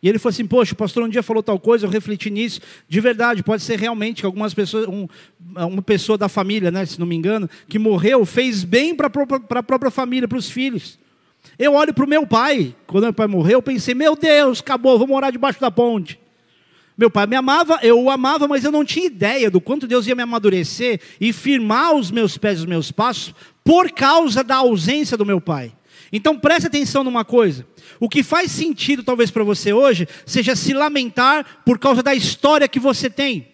[0.00, 2.60] E ele falou assim: Poxa, o pastor um dia falou tal coisa, eu refleti nisso.
[2.88, 5.08] De verdade, pode ser realmente que algumas pessoas, um,
[5.54, 9.62] uma pessoa da família, né, se não me engano, que morreu, fez bem para a
[9.62, 10.98] própria família, para os filhos.
[11.58, 14.98] Eu olho para o meu pai, quando meu pai morreu, eu pensei: Meu Deus, acabou,
[14.98, 16.21] vou morar debaixo da ponte.
[16.96, 20.06] Meu pai me amava, eu o amava, mas eu não tinha ideia do quanto Deus
[20.06, 23.34] ia me amadurecer e firmar os meus pés e os meus passos
[23.64, 25.72] por causa da ausência do meu pai.
[26.12, 27.66] Então preste atenção numa coisa.
[27.98, 32.68] O que faz sentido talvez para você hoje seja se lamentar por causa da história
[32.68, 33.48] que você tem.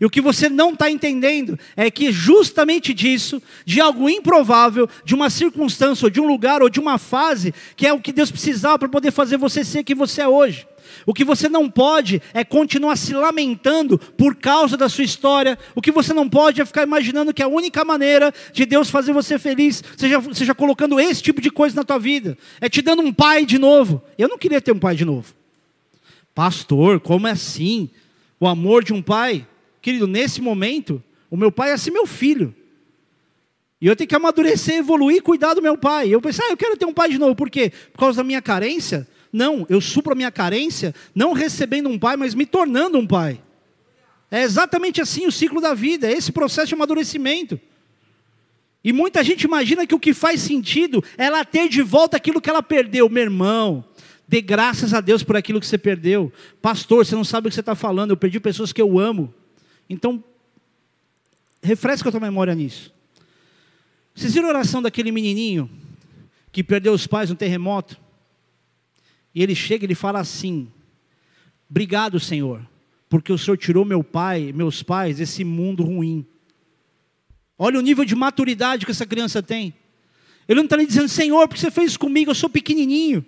[0.00, 5.14] E o que você não está entendendo é que justamente disso, de algo improvável, de
[5.14, 8.30] uma circunstância, ou de um lugar, ou de uma fase, que é o que Deus
[8.30, 10.66] precisava para poder fazer você ser quem você é hoje.
[11.06, 15.58] O que você não pode é continuar se lamentando por causa da sua história.
[15.74, 19.12] O que você não pode é ficar imaginando que a única maneira de Deus fazer
[19.12, 22.36] você feliz seja, seja colocando esse tipo de coisa na tua vida.
[22.60, 24.02] É te dando um pai de novo.
[24.18, 25.34] Eu não queria ter um pai de novo.
[26.34, 27.88] Pastor, como é assim?
[28.40, 29.46] O amor de um pai?
[29.80, 32.54] Querido, nesse momento, o meu pai é assim meu filho.
[33.80, 36.08] E eu tenho que amadurecer, evoluir, cuidar do meu pai.
[36.08, 37.34] Eu pensei, ah, eu quero ter um pai de novo.
[37.34, 37.70] Por quê?
[37.92, 39.06] Por causa da minha carência?
[39.34, 43.42] Não, eu supro a minha carência, não recebendo um pai, mas me tornando um pai.
[44.30, 47.58] É exatamente assim o ciclo da vida, é esse processo de amadurecimento.
[48.84, 52.40] E muita gente imagina que o que faz sentido é ela ter de volta aquilo
[52.40, 53.08] que ela perdeu.
[53.08, 53.84] Meu irmão,
[54.28, 56.32] dê graças a Deus por aquilo que você perdeu.
[56.62, 59.34] Pastor, você não sabe o que você está falando, eu perdi pessoas que eu amo.
[59.90, 60.22] Então,
[61.60, 62.94] refresca a tua memória nisso.
[64.14, 65.68] Vocês viram a oração daquele menininho
[66.52, 68.03] que perdeu os pais no terremoto?
[69.34, 70.68] E ele chega e ele fala assim:
[71.68, 72.64] Obrigado, Senhor,
[73.08, 76.24] porque o Senhor tirou meu pai, meus pais desse mundo ruim.
[77.58, 79.74] Olha o nível de maturidade que essa criança tem.
[80.46, 83.24] Ele não está lhe dizendo, Senhor, porque você fez comigo, eu sou pequenininho.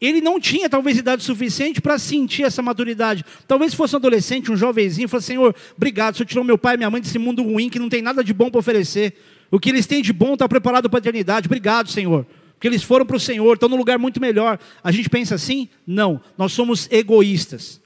[0.00, 3.24] Ele não tinha talvez idade suficiente para sentir essa maturidade.
[3.46, 6.78] Talvez fosse um adolescente, um jovenzinho, falasse, Senhor, obrigado, o Senhor tirou meu pai e
[6.78, 9.14] minha mãe desse mundo ruim que não tem nada de bom para oferecer.
[9.48, 11.46] O que eles têm de bom está preparado para a eternidade.
[11.46, 12.26] Obrigado, Senhor
[12.62, 14.56] porque eles foram para o Senhor, estão num lugar muito melhor.
[14.84, 15.68] A gente pensa assim?
[15.84, 17.80] Não, nós somos egoístas.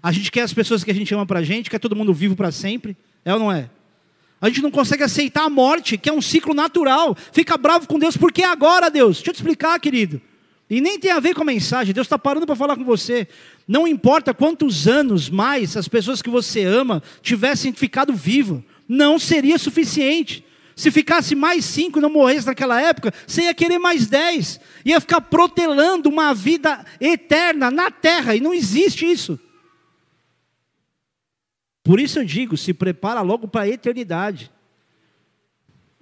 [0.00, 2.14] A gente quer as pessoas que a gente ama para a gente, quer todo mundo
[2.14, 3.68] vivo para sempre, é ou não é?
[4.40, 7.16] A gente não consegue aceitar a morte, que é um ciclo natural.
[7.32, 9.16] Fica bravo com Deus, porque agora, Deus?
[9.16, 10.20] Deixa eu te explicar, querido.
[10.70, 13.26] E nem tem a ver com a mensagem, Deus está parando para falar com você.
[13.66, 19.58] Não importa quantos anos mais as pessoas que você ama tivessem ficado vivas, não seria
[19.58, 20.44] suficiente.
[20.80, 24.58] Se ficasse mais cinco e não morresse naquela época, você ia querer mais dez.
[24.82, 29.38] Ia ficar protelando uma vida eterna na terra, e não existe isso.
[31.84, 34.50] Por isso eu digo, se prepara logo para a eternidade.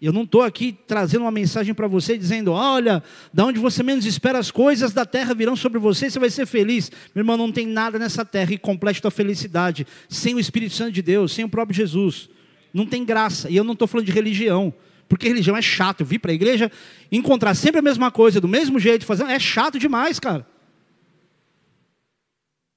[0.01, 3.03] Eu não estou aqui trazendo uma mensagem para você dizendo, olha,
[3.35, 6.31] da onde você menos espera as coisas da terra virão sobre você e você vai
[6.31, 6.89] ser feliz.
[7.13, 10.93] Meu irmão, não tem nada nessa terra que complete a felicidade sem o Espírito Santo
[10.93, 12.31] de Deus, sem o próprio Jesus
[12.79, 13.51] não tem graça.
[13.51, 14.73] E eu não estou falando de religião,
[15.09, 16.01] porque religião é chato.
[16.01, 16.71] Eu vir para a igreja,
[17.13, 20.47] encontrar sempre a mesma coisa, do mesmo jeito, fazendo, é chato demais, cara.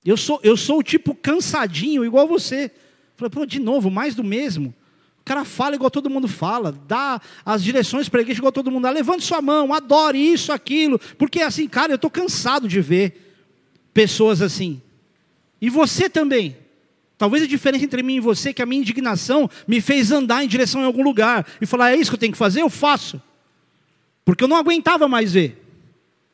[0.03, 2.71] Eu sou, eu sou o tipo cansadinho, igual você.
[3.15, 4.73] Falei, pô, de novo, mais do mesmo.
[5.19, 8.71] O cara fala igual todo mundo fala, dá as direções para a igreja igual todo
[8.71, 8.89] mundo dá.
[8.89, 10.97] Levante sua mão, adore isso, aquilo.
[11.17, 13.31] Porque assim, cara, eu estou cansado de ver
[13.93, 14.81] pessoas assim.
[15.61, 16.57] E você também.
[17.21, 20.43] Talvez a diferença entre mim e você é que a minha indignação me fez andar
[20.43, 22.63] em direção a algum lugar e falar: é isso que eu tenho que fazer?
[22.63, 23.21] Eu faço.
[24.25, 25.55] Porque eu não aguentava mais ver.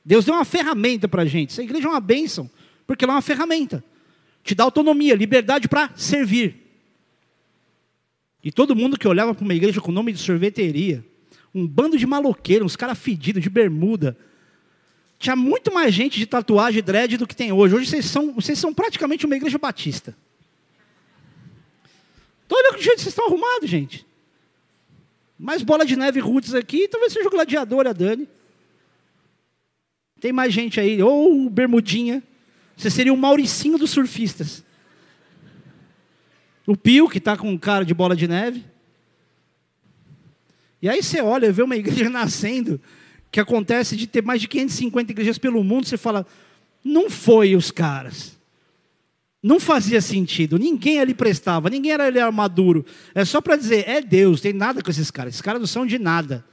[0.05, 1.49] Deus deu uma ferramenta para a gente.
[1.51, 2.49] Essa igreja é uma bênção,
[2.87, 3.83] porque ela é uma ferramenta.
[4.45, 6.55] Te dá autonomia, liberdade para servir.
[8.41, 11.05] E todo mundo que olhava para uma igreja com nome de sorveteria,
[11.53, 14.17] um bando de maloqueiros, uns caras fedidos, de bermuda.
[15.19, 17.75] Tinha muito mais gente de tatuagem e dread do que tem hoje.
[17.75, 20.15] Hoje vocês são, vocês são praticamente uma igreja batista.
[22.47, 24.07] Então, olha o jeito que vocês estão arrumados, gente.
[25.37, 28.27] Mais bola de neve roots aqui, talvez seja o gladiador, a Dani.
[30.19, 32.23] Tem mais gente aí, ou o Bermudinha.
[32.75, 34.63] Você seria o Mauricinho dos surfistas.
[36.65, 38.63] O Pio, que está com cara de bola de neve.
[40.81, 42.79] E aí você olha, vê uma igreja nascendo,
[43.29, 46.25] que acontece de ter mais de 550 igrejas pelo mundo, você fala,
[46.81, 48.36] não foi os caras.
[49.41, 52.85] Não fazia sentido, ninguém ali prestava, ninguém era ali maduro.
[53.13, 55.85] É só para dizer, é Deus, tem nada com esses caras, esses caras não são
[55.85, 56.43] de nada.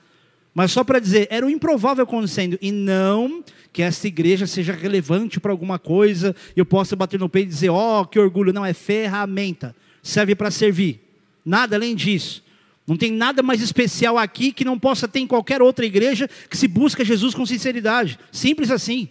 [0.55, 2.57] Mas só para dizer, era o improvável acontecendo.
[2.63, 7.29] E não que essa igreja seja relevante para alguma coisa, e eu possa bater no
[7.29, 8.53] peito e dizer, ó, oh, que orgulho.
[8.53, 11.01] Não, é ferramenta, serve para servir.
[11.45, 12.45] Nada além disso.
[12.87, 16.57] Não tem nada mais especial aqui que não possa ter em qualquer outra igreja que
[16.57, 18.19] se busca Jesus com sinceridade.
[18.31, 19.09] Simples assim.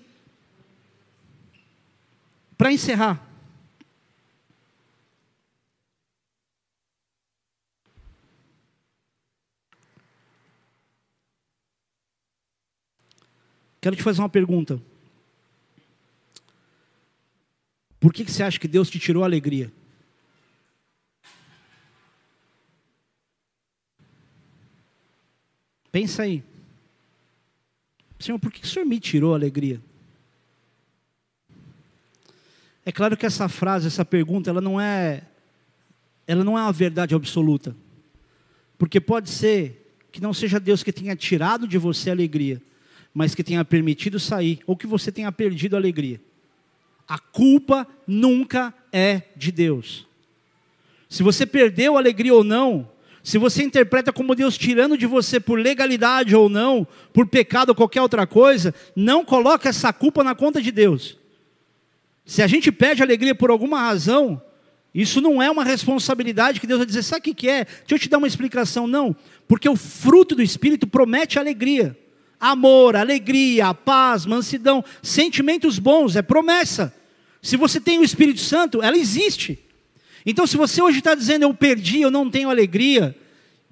[2.58, 3.33] Para encerrar.
[13.84, 14.82] Quero te fazer uma pergunta.
[18.00, 19.70] Por que, que você acha que Deus te tirou a alegria?
[25.92, 26.42] Pensa aí.
[28.18, 29.82] Senhor, por que o Senhor me tirou a alegria?
[32.86, 35.24] É claro que essa frase, essa pergunta, ela não é
[36.26, 37.76] ela não é uma verdade absoluta.
[38.78, 42.62] Porque pode ser que não seja Deus que tenha tirado de você a alegria,
[43.14, 46.20] mas que tenha permitido sair, ou que você tenha perdido a alegria.
[47.08, 50.08] A culpa nunca é de Deus.
[51.10, 52.90] Se você perdeu a alegria ou não,
[53.22, 57.76] se você interpreta como Deus tirando de você por legalidade ou não, por pecado ou
[57.76, 61.18] qualquer outra coisa, não coloque essa culpa na conta de Deus.
[62.26, 64.42] Se a gente perde alegria por alguma razão,
[64.94, 67.66] isso não é uma responsabilidade que Deus vai dizer, sabe o que é?
[67.66, 68.88] Deixa eu te dar uma explicação.
[68.88, 69.16] Não,
[69.48, 71.98] porque o fruto do Espírito promete alegria.
[72.44, 76.94] Amor, alegria, paz, mansidão, sentimentos bons, é promessa.
[77.42, 79.58] Se você tem o Espírito Santo, ela existe.
[80.26, 83.18] Então, se você hoje está dizendo eu perdi, eu não tenho alegria,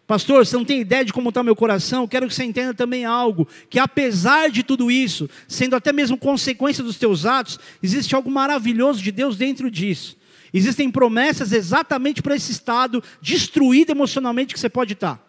[0.07, 3.03] pastor, você não tem ideia de como está meu coração, quero que você entenda também
[3.03, 8.31] algo: que apesar de tudo isso, sendo até mesmo consequência dos teus atos, existe algo
[8.31, 10.15] maravilhoso de Deus dentro disso.
[10.53, 15.21] Existem promessas exatamente para esse estado destruído emocionalmente que você pode estar.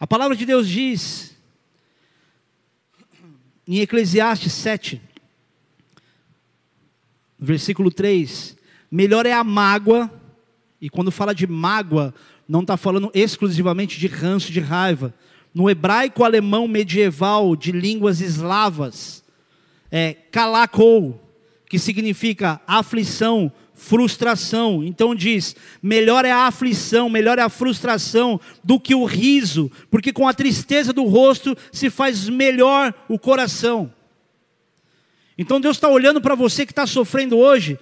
[0.00, 1.33] A palavra de Deus diz,
[3.66, 5.00] em Eclesiastes 7,
[7.38, 8.56] versículo 3:
[8.90, 10.10] Melhor é a mágoa,
[10.80, 12.14] e quando fala de mágoa,
[12.48, 15.14] não está falando exclusivamente de ranço, de raiva.
[15.54, 19.22] No hebraico alemão medieval de línguas eslavas,
[19.90, 21.20] é kalakou,
[21.68, 24.82] que significa aflição, frustração.
[24.84, 30.12] Então diz: melhor é a aflição, melhor é a frustração do que o riso, porque
[30.12, 33.92] com a tristeza do rosto se faz melhor o coração.
[35.36, 37.78] Então Deus está olhando para você que está sofrendo hoje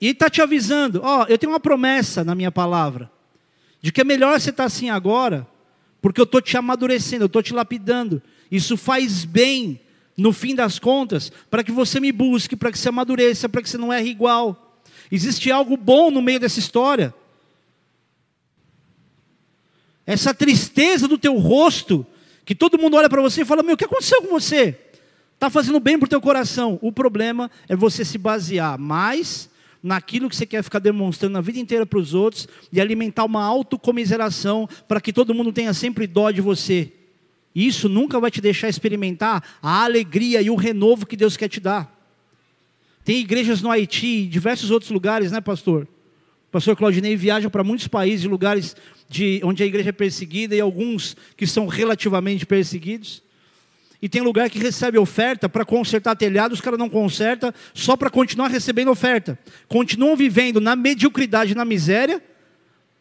[0.00, 3.10] e está te avisando: ó, eu tenho uma promessa na minha palavra,
[3.80, 5.46] de que é melhor você estar tá assim agora,
[6.02, 8.22] porque eu estou te amadurecendo, eu estou te lapidando.
[8.50, 9.80] Isso faz bem,
[10.16, 13.68] no fim das contas, para que você me busque, para que você amadureça, para que
[13.68, 14.69] você não erre igual.
[15.10, 17.12] Existe algo bom no meio dessa história.
[20.06, 22.06] Essa tristeza do teu rosto,
[22.44, 24.78] que todo mundo olha para você e fala: Meu, o que aconteceu com você?
[25.34, 26.78] Está fazendo bem para o teu coração.
[26.82, 29.48] O problema é você se basear mais
[29.82, 33.42] naquilo que você quer ficar demonstrando a vida inteira para os outros e alimentar uma
[33.42, 36.92] autocomiseração para que todo mundo tenha sempre dó de você.
[37.54, 41.58] Isso nunca vai te deixar experimentar a alegria e o renovo que Deus quer te
[41.58, 41.99] dar.
[43.04, 45.88] Tem igrejas no Haiti e diversos outros lugares, né, pastor?
[46.48, 48.76] O pastor Claudinei viaja para muitos países, lugares
[49.08, 53.22] de, onde a igreja é perseguida e alguns que são relativamente perseguidos.
[54.02, 58.08] E tem lugar que recebe oferta para consertar telhado, os caras não consertam, só para
[58.08, 59.38] continuar recebendo oferta.
[59.68, 62.22] Continuam vivendo na mediocridade, na miséria,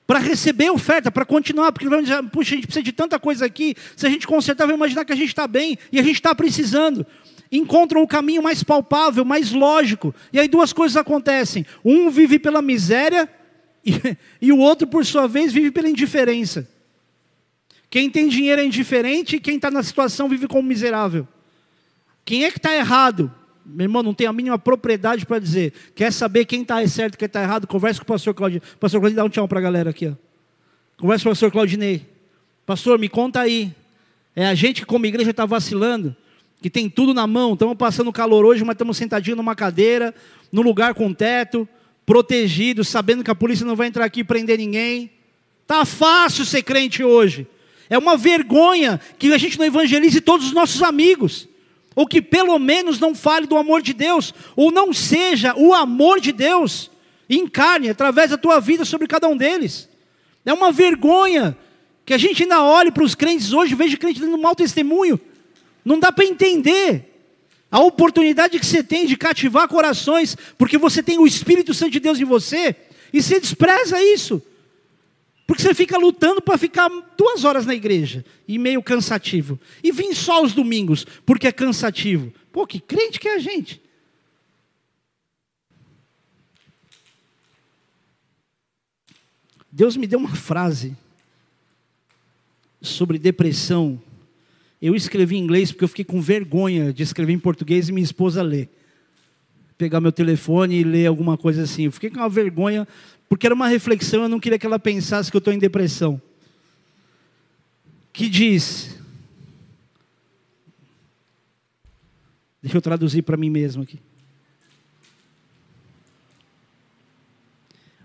[0.06, 3.45] para receber oferta, para continuar, porque vamos dizer, puxa, a gente precisa de tanta coisa
[3.45, 6.16] aqui, se a gente consertar, vai imaginar que a gente está bem e a gente
[6.16, 7.06] está precisando.
[7.52, 10.14] Encontram o caminho mais palpável, mais lógico.
[10.32, 13.28] E aí duas coisas acontecem: um vive pela miséria
[13.84, 13.93] e,
[14.41, 16.68] e o outro, por sua vez, vive pela indiferença.
[17.89, 21.28] Quem tem dinheiro é indiferente e quem está na situação vive como miserável.
[22.24, 23.34] Quem é que está errado?
[23.66, 25.74] Meu irmão, não tem a mínima propriedade para dizer.
[25.95, 27.66] Quer saber quem está certo e quem está errado?
[27.66, 28.62] Converse com o pastor Claudinei.
[28.80, 30.08] Pastor Claudinei, dá um tchau para a galera aqui.
[30.08, 30.14] Ó.
[30.97, 32.06] Converse com o pastor Claudinei.
[32.66, 33.74] Pastor, me conta aí.
[34.36, 36.16] É a gente que como igreja está vacilando,
[36.62, 37.53] que tem tudo na mão.
[37.53, 40.14] Estamos passando calor hoje, mas estamos sentadinhos numa cadeira,
[40.51, 41.68] num lugar com teto,
[42.05, 45.12] protegidos, sabendo que a polícia não vai entrar aqui e prender ninguém.
[45.66, 47.47] Tá fácil ser crente hoje.
[47.89, 51.47] É uma vergonha que a gente não evangelize todos os nossos amigos,
[51.95, 56.20] ou que pelo menos não fale do amor de Deus, ou não seja o amor
[56.20, 56.91] de Deus
[57.30, 59.88] encarne através da tua vida sobre cada um deles.
[60.45, 61.55] É uma vergonha
[62.05, 65.20] que a gente ainda olhe para os crentes hoje, veja crente dando um mau testemunho.
[65.84, 67.06] Não dá para entender
[67.72, 72.00] a oportunidade que você tem de cativar corações, porque você tem o Espírito Santo de
[72.00, 72.76] Deus em você,
[73.14, 74.42] e você despreza isso.
[75.46, 79.60] Porque você fica lutando para ficar duas horas na igreja, e meio cansativo.
[79.84, 82.32] E vim só os domingos, porque é cansativo.
[82.52, 83.82] Pô, que crente que é a gente.
[89.72, 90.96] Deus me deu uma frase
[92.82, 94.02] sobre depressão.
[94.82, 98.04] Eu escrevi em inglês porque eu fiquei com vergonha de escrever em português e minha
[98.04, 98.70] esposa ler.
[99.78, 101.84] Pegar meu telefone e ler alguma coisa assim.
[101.84, 102.88] Eu fiquei com uma vergonha,
[103.28, 106.22] porque era uma reflexão, eu não queria que ela pensasse que eu estou em depressão.
[108.14, 108.98] Que diz.
[112.62, 114.00] Deixa eu traduzir para mim mesmo aqui.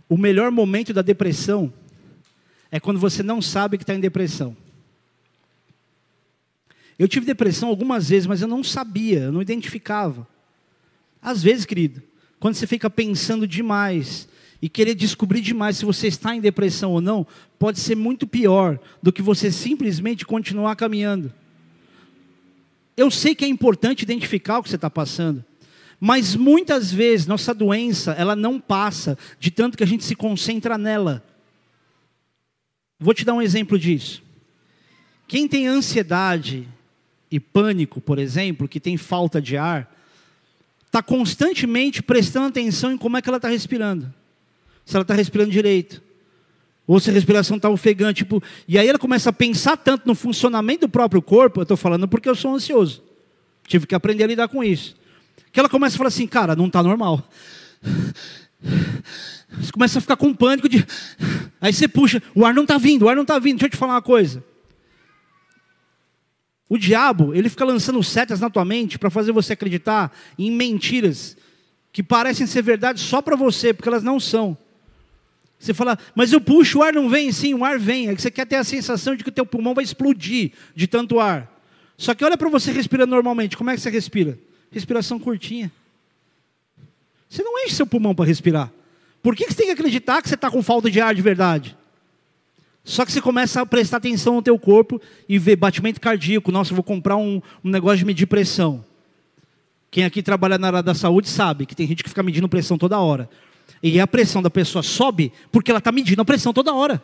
[0.08, 1.72] O melhor momento da depressão
[2.70, 4.56] é quando você não sabe que está em depressão.
[6.98, 10.26] Eu tive depressão algumas vezes, mas eu não sabia, eu não identificava.
[11.20, 12.02] Às vezes, querido,
[12.38, 14.28] quando você fica pensando demais
[14.60, 17.26] e querer descobrir demais se você está em depressão ou não,
[17.58, 21.32] pode ser muito pior do que você simplesmente continuar caminhando.
[22.96, 25.44] Eu sei que é importante identificar o que você está passando,
[25.98, 30.78] mas muitas vezes nossa doença ela não passa de tanto que a gente se concentra
[30.78, 31.24] nela.
[33.00, 34.22] Vou te dar um exemplo disso.
[35.26, 36.68] Quem tem ansiedade
[37.34, 39.92] e pânico, por exemplo, que tem falta de ar,
[40.86, 44.14] está constantemente prestando atenção em como é que ela está respirando.
[44.86, 46.00] Se ela está respirando direito.
[46.86, 48.18] Ou se a respiração está ofegante.
[48.18, 51.58] Tipo, e aí ela começa a pensar tanto no funcionamento do próprio corpo.
[51.58, 53.02] Eu estou falando porque eu sou ansioso.
[53.66, 54.94] Tive que aprender a lidar com isso.
[55.50, 57.28] Que ela começa a falar assim, cara, não está normal.
[59.58, 60.86] Você começa a ficar com pânico de.
[61.60, 63.58] Aí você puxa, o ar não está vindo, o ar não está vindo.
[63.58, 64.44] Deixa eu te falar uma coisa.
[66.68, 71.36] O diabo, ele fica lançando setas na tua mente para fazer você acreditar em mentiras
[71.92, 74.56] que parecem ser verdade só para você, porque elas não são.
[75.58, 77.30] Você fala, mas eu puxo, o ar não vem?
[77.32, 78.08] Sim, o ar vem.
[78.08, 80.86] É que você quer ter a sensação de que o teu pulmão vai explodir de
[80.86, 81.50] tanto ar.
[81.96, 84.38] Só que olha para você respirando normalmente, como é que você respira?
[84.70, 85.70] Respiração curtinha.
[87.28, 88.72] Você não enche seu pulmão para respirar.
[89.22, 91.76] Por que você tem que acreditar que você está com falta de ar de verdade?
[92.84, 96.52] Só que você começa a prestar atenção no teu corpo e ver batimento cardíaco.
[96.52, 98.84] Nossa, vou comprar um, um negócio de medir pressão.
[99.90, 102.76] Quem aqui trabalha na área da saúde sabe que tem gente que fica medindo pressão
[102.76, 103.30] toda hora.
[103.82, 107.02] E a pressão da pessoa sobe porque ela está medindo a pressão toda hora.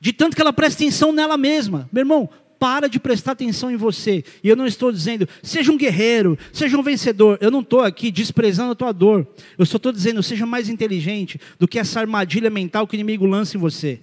[0.00, 1.88] De tanto que ela presta atenção nela mesma.
[1.92, 4.24] Meu irmão, para de prestar atenção em você.
[4.42, 7.38] E eu não estou dizendo, seja um guerreiro, seja um vencedor.
[7.40, 9.26] Eu não estou aqui desprezando a tua dor.
[9.58, 13.26] Eu só estou dizendo, seja mais inteligente do que essa armadilha mental que o inimigo
[13.26, 14.00] lança em você.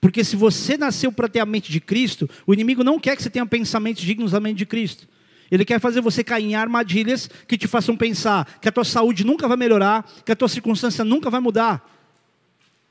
[0.00, 3.22] Porque se você nasceu para ter a mente de Cristo, o inimigo não quer que
[3.22, 5.06] você tenha pensamentos dignos da mente de Cristo.
[5.50, 9.24] Ele quer fazer você cair em armadilhas que te façam pensar que a tua saúde
[9.24, 11.88] nunca vai melhorar, que a tua circunstância nunca vai mudar.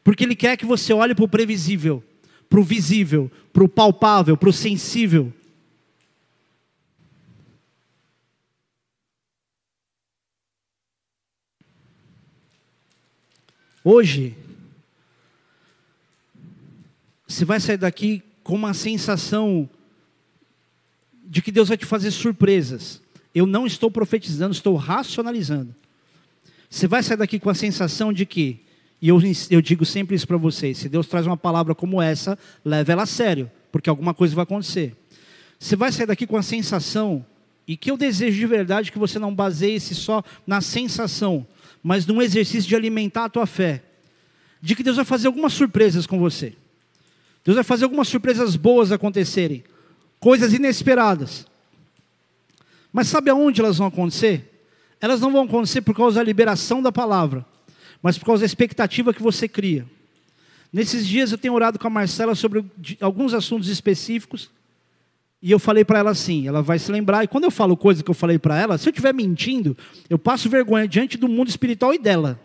[0.04, 2.04] Porque ele quer que você olhe para o previsível
[2.52, 5.32] para o visível, para o palpável, para o sensível.
[13.82, 14.36] Hoje,
[17.26, 19.70] você vai sair daqui com uma sensação
[21.24, 23.02] de que Deus vai te fazer surpresas.
[23.34, 25.74] Eu não estou profetizando, estou racionalizando.
[26.70, 28.60] Você vai sair daqui com a sensação de que
[29.02, 32.38] e eu, eu digo sempre isso para vocês: se Deus traz uma palavra como essa,
[32.64, 34.96] leve ela a sério, porque alguma coisa vai acontecer.
[35.58, 37.26] Você vai sair daqui com a sensação,
[37.68, 41.46] e que eu desejo de verdade que você não baseie-se só na sensação,
[41.82, 43.84] mas num exercício de alimentar a tua fé,
[44.62, 46.54] de que Deus vai fazer algumas surpresas com você.
[47.44, 49.64] Deus vai fazer algumas surpresas boas acontecerem,
[50.20, 51.48] coisas inesperadas.
[52.94, 54.48] Mas sabe aonde elas vão acontecer?
[55.00, 57.44] Elas não vão acontecer por causa da liberação da palavra
[58.02, 59.86] mas por causa da expectativa que você cria.
[60.72, 62.66] Nesses dias eu tenho orado com a Marcela sobre
[63.00, 64.50] alguns assuntos específicos,
[65.42, 68.04] e eu falei para ela assim, ela vai se lembrar, e quando eu falo coisa
[68.04, 69.76] que eu falei para ela, se eu estiver mentindo,
[70.10, 72.40] eu passo vergonha diante do mundo espiritual e dela.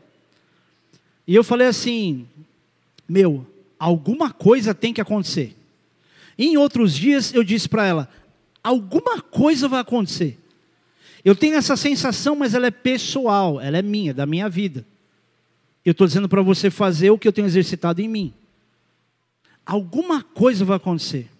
[1.26, 2.26] E eu falei assim,
[3.08, 3.46] meu,
[3.78, 5.54] alguma coisa tem que acontecer.
[6.38, 8.08] E em outros dias eu disse para ela,
[8.62, 10.38] alguma coisa vai acontecer.
[11.24, 14.86] Eu tenho essa sensação, mas ela é pessoal, ela é minha, da minha vida.
[15.86, 18.34] Eu estou dizendo para você fazer o que eu tenho exercitado em mim.
[19.64, 21.30] Alguma coisa vai acontecer.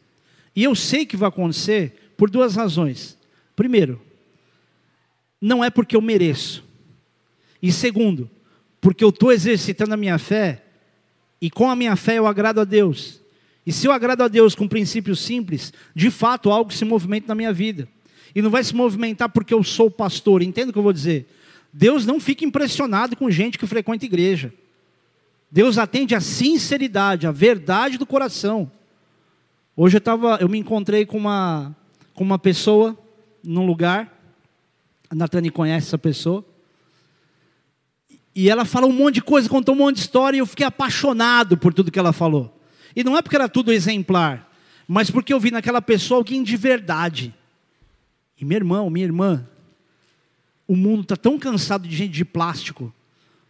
[0.54, 3.18] E eu sei que vai acontecer por duas razões.
[3.56, 4.00] Primeiro,
[5.40, 6.62] não é porque eu mereço.
[7.60, 8.30] E segundo,
[8.80, 10.62] porque eu estou exercitando a minha fé,
[11.40, 13.20] e com a minha fé eu agrado a Deus.
[13.66, 17.34] E se eu agrado a Deus com princípios simples, de fato algo se movimenta na
[17.34, 17.88] minha vida.
[18.32, 21.26] E não vai se movimentar porque eu sou pastor, entenda o que eu vou dizer.
[21.78, 24.50] Deus não fica impressionado com gente que frequenta igreja.
[25.50, 28.72] Deus atende a sinceridade, a verdade do coração.
[29.76, 31.76] Hoje eu, tava, eu me encontrei com uma,
[32.14, 32.98] com uma pessoa
[33.44, 34.10] num lugar,
[35.10, 36.42] a Natane conhece essa pessoa,
[38.34, 40.64] e ela fala um monte de coisa, contou um monte de história, e eu fiquei
[40.64, 42.58] apaixonado por tudo que ela falou.
[42.96, 44.50] E não é porque era tudo exemplar,
[44.88, 47.34] mas porque eu vi naquela pessoa alguém de verdade.
[48.40, 49.46] E meu irmão, minha irmã,
[50.66, 52.92] o mundo está tão cansado de gente de plástico,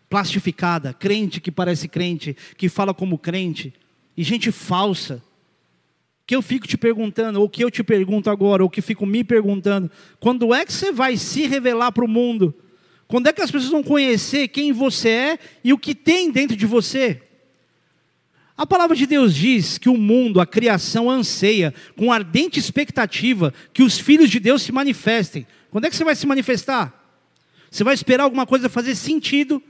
[0.09, 3.73] plastificada, crente que parece crente, que fala como crente,
[4.17, 5.23] e gente falsa,
[6.27, 9.23] que eu fico te perguntando, ou que eu te pergunto agora, ou que fico me
[9.23, 12.55] perguntando, quando é que você vai se revelar para o mundo?
[13.07, 16.57] Quando é que as pessoas vão conhecer quem você é e o que tem dentro
[16.57, 17.23] de você?
[18.57, 23.83] A palavra de Deus diz que o mundo, a criação, anseia com ardente expectativa que
[23.83, 25.47] os filhos de Deus se manifestem.
[25.71, 27.06] Quando é que você vai se manifestar?
[27.77, 29.63] Você vai esperar alguma coisa fazer sentido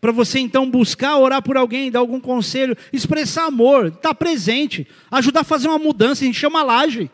[0.00, 4.88] para você então buscar orar por alguém, dar algum conselho, expressar amor, estar tá presente,
[5.10, 7.10] ajudar a fazer uma mudança, a gente chama laje.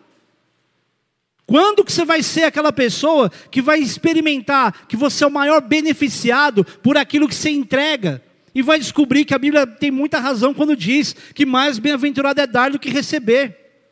[1.45, 5.61] Quando que você vai ser aquela pessoa que vai experimentar que você é o maior
[5.61, 8.23] beneficiado por aquilo que você entrega?
[8.55, 12.47] E vai descobrir que a Bíblia tem muita razão quando diz que mais bem-aventurado é
[12.47, 13.83] dar do que receber.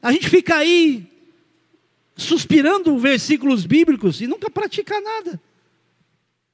[0.00, 1.06] A gente fica aí
[2.16, 5.38] suspirando versículos bíblicos e nunca pratica nada.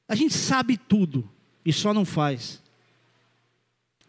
[0.08, 1.28] A gente sabe tudo
[1.64, 2.60] e só não faz.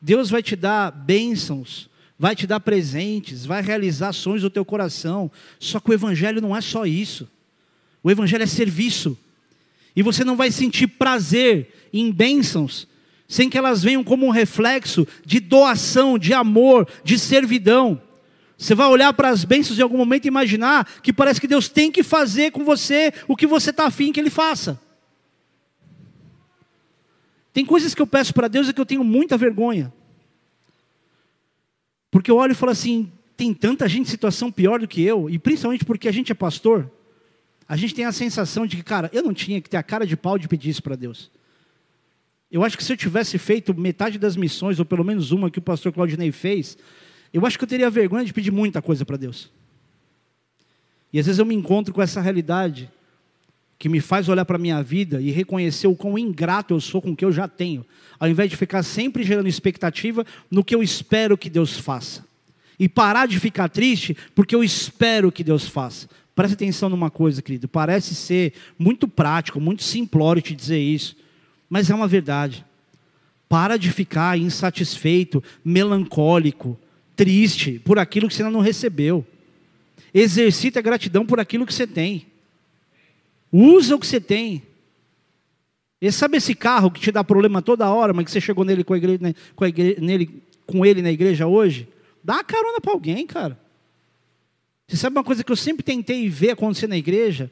[0.02, 1.90] Deus vai te dar bênçãos,
[2.20, 5.32] vai te dar presentes, vai realizar sonhos do teu coração.
[5.60, 7.30] Só que o Evangelho não é só isso.
[8.04, 9.18] O Evangelho é serviço.
[9.96, 12.88] E você não vai sentir prazer em bênçãos
[13.28, 18.00] sem que elas venham como um reflexo de doação, de amor, de servidão.
[18.58, 21.68] Você vai olhar para as bênçãos em algum momento e imaginar que parece que Deus
[21.68, 24.80] tem que fazer com você o que você está afim que Ele faça.
[27.54, 29.94] Tem coisas que eu peço para Deus e que eu tenho muita vergonha.
[32.10, 35.30] Porque eu olho e falo assim: tem tanta gente em situação pior do que eu,
[35.30, 36.92] e principalmente porque a gente é pastor,
[37.68, 40.06] a gente tem a sensação de que, cara, eu não tinha que ter a cara
[40.06, 41.32] de pau de pedir isso para Deus.
[42.52, 45.60] Eu acho que se eu tivesse feito metade das missões, ou pelo menos uma que
[45.60, 46.78] o pastor Claudinei fez,
[47.34, 49.52] eu acho que eu teria vergonha de pedir muita coisa para Deus.
[51.12, 52.92] E às vezes eu me encontro com essa realidade
[53.84, 57.02] que me faz olhar para a minha vida e reconhecer o quão ingrato eu sou
[57.02, 57.86] com o que eu já tenho,
[58.18, 62.24] ao invés de ficar sempre gerando expectativa no que eu espero que Deus faça.
[62.80, 66.08] E parar de ficar triste porque eu espero que Deus faça.
[66.34, 67.68] Preste atenção numa coisa, querido.
[67.68, 71.18] Parece ser muito prático, muito simplório te dizer isso,
[71.70, 72.64] mas é uma verdade.
[73.50, 76.80] Para de ficar insatisfeito, melancólico,
[77.18, 79.28] triste por aquilo que você ainda não recebeu.
[80.14, 82.32] Exercita a gratidão por aquilo que você tem.
[83.54, 84.64] Usa o que você tem.
[86.02, 88.84] E sabe esse carro que te dá problema toda hora, mas que você chegou nele
[88.84, 91.88] com, igreja, né, com, igreja, nele, com ele na igreja hoje?
[92.24, 93.58] Dá carona para alguém, cara.
[94.88, 97.50] Você sabe uma coisa que eu sempre tentei ver acontecer na igreja?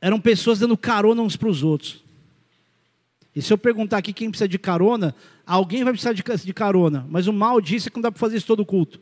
[0.00, 2.02] Eram pessoas dando carona uns para os outros.
[3.34, 5.14] E se eu perguntar aqui quem precisa de carona,
[5.44, 7.06] alguém vai precisar de, de carona.
[7.10, 9.00] Mas o mal disso é que não dá para fazer isso todo culto.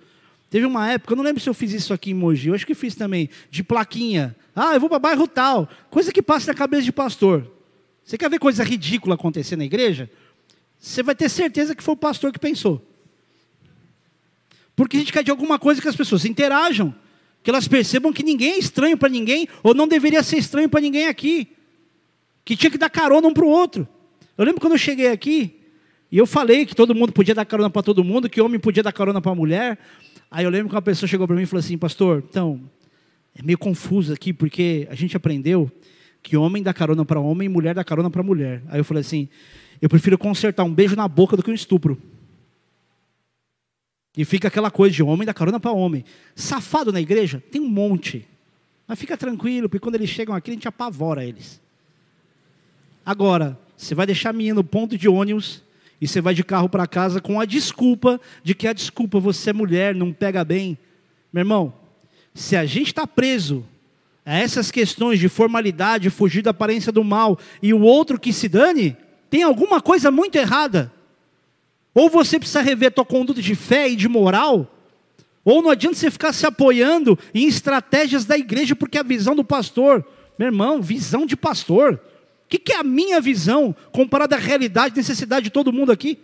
[0.48, 2.66] Teve uma época, eu não lembro se eu fiz isso aqui em Mogi, eu acho
[2.66, 4.36] que fiz também, de plaquinha.
[4.54, 5.68] Ah, eu vou para bairro tal.
[5.90, 7.50] Coisa que passa na cabeça de pastor.
[8.04, 10.08] Você quer ver coisa ridícula acontecer na igreja?
[10.78, 12.86] Você vai ter certeza que foi o pastor que pensou.
[14.76, 16.94] Porque a gente quer de alguma coisa que as pessoas interajam,
[17.42, 20.80] que elas percebam que ninguém é estranho para ninguém, ou não deveria ser estranho para
[20.80, 21.48] ninguém aqui.
[22.44, 23.88] Que tinha que dar carona um para o outro.
[24.38, 25.56] Eu lembro quando eu cheguei aqui,
[26.12, 28.82] e eu falei que todo mundo podia dar carona para todo mundo, que homem podia
[28.82, 29.78] dar carona para mulher.
[30.30, 32.60] Aí eu lembro que uma pessoa chegou para mim e falou assim, pastor, então,
[33.34, 35.70] é meio confuso aqui, porque a gente aprendeu
[36.22, 38.62] que homem dá carona para homem e mulher dá carona para mulher.
[38.68, 39.28] Aí eu falei assim,
[39.80, 42.00] eu prefiro consertar um beijo na boca do que um estupro.
[44.16, 46.04] E fica aquela coisa de homem dá carona para homem.
[46.34, 48.26] Safado na igreja, tem um monte.
[48.88, 51.60] Mas fica tranquilo, porque quando eles chegam aqui, a gente apavora eles.
[53.04, 55.62] Agora, você vai deixar a menina no ponto de ônibus
[56.00, 59.50] e você vai de carro para casa com a desculpa de que a desculpa você
[59.50, 60.76] é mulher, não pega bem.
[61.32, 61.72] Meu irmão,
[62.34, 63.64] se a gente está preso
[64.24, 68.48] a essas questões de formalidade, fugir da aparência do mal, e o outro que se
[68.48, 68.96] dane,
[69.30, 70.92] tem alguma coisa muito errada.
[71.94, 74.70] Ou você precisa rever tua conduta de fé e de moral,
[75.44, 79.44] ou não adianta você ficar se apoiando em estratégias da igreja, porque a visão do
[79.44, 80.04] pastor,
[80.36, 82.00] meu irmão, visão de pastor.
[82.46, 86.16] O que, que é a minha visão comparada à realidade, necessidade de todo mundo aqui?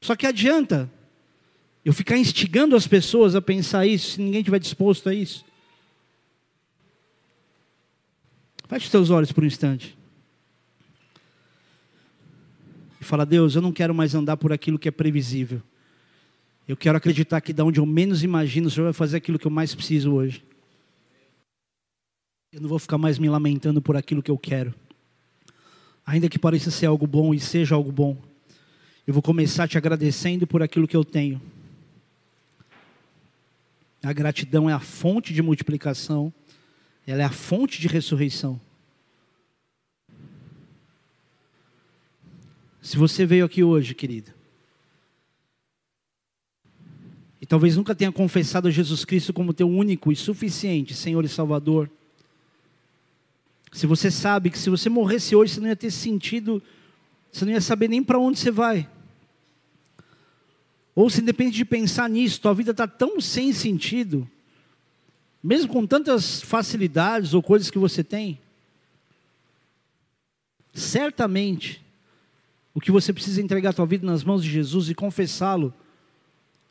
[0.00, 0.90] Só que adianta
[1.84, 5.44] eu ficar instigando as pessoas a pensar isso, se ninguém estiver disposto a isso.
[8.66, 9.96] Feche os teus olhos por um instante.
[12.98, 15.62] E fala, Deus, eu não quero mais andar por aquilo que é previsível.
[16.66, 19.46] Eu quero acreditar que da onde eu menos imagino, o Senhor vai fazer aquilo que
[19.46, 20.42] eu mais preciso hoje.
[22.58, 24.74] Eu não vou ficar mais me lamentando por aquilo que eu quero.
[26.04, 28.16] Ainda que pareça ser algo bom e seja algo bom.
[29.06, 31.40] Eu vou começar te agradecendo por aquilo que eu tenho.
[34.02, 36.32] A gratidão é a fonte de multiplicação,
[37.06, 38.60] ela é a fonte de ressurreição.
[42.82, 44.34] Se você veio aqui hoje, querida,
[47.40, 51.28] e talvez nunca tenha confessado a Jesus Cristo como teu único e suficiente Senhor e
[51.28, 51.88] Salvador,
[53.72, 56.62] se você sabe que se você morresse hoje, você não ia ter sentido,
[57.30, 58.88] você não ia saber nem para onde você vai.
[60.94, 64.28] Ou se depende de pensar nisso, tua vida está tão sem sentido,
[65.42, 68.40] mesmo com tantas facilidades ou coisas que você tem,
[70.74, 71.80] certamente
[72.74, 75.74] o que você precisa é entregar a tua vida nas mãos de Jesus e confessá-lo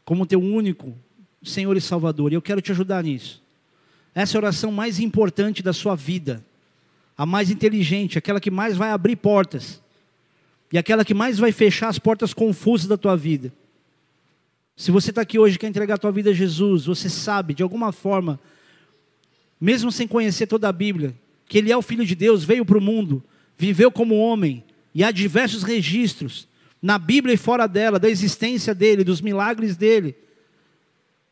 [0.03, 0.95] como teu único
[1.43, 2.31] Senhor e Salvador.
[2.31, 3.41] E eu quero te ajudar nisso.
[4.15, 6.43] Essa é a oração mais importante da sua vida
[7.17, 9.81] a mais inteligente, aquela que mais vai abrir portas,
[10.71, 13.51] e aquela que mais vai fechar as portas confusas da tua vida.
[14.75, 17.53] Se você está aqui hoje e quer entregar a tua vida a Jesus, você sabe,
[17.53, 18.39] de alguma forma,
[19.59, 21.15] mesmo sem conhecer toda a Bíblia,
[21.47, 23.23] que Ele é o Filho de Deus, veio para o mundo,
[23.57, 24.63] viveu como homem,
[24.93, 26.47] e há diversos registros,
[26.79, 30.15] na Bíblia e fora dela, da existência dele, dos milagres dele,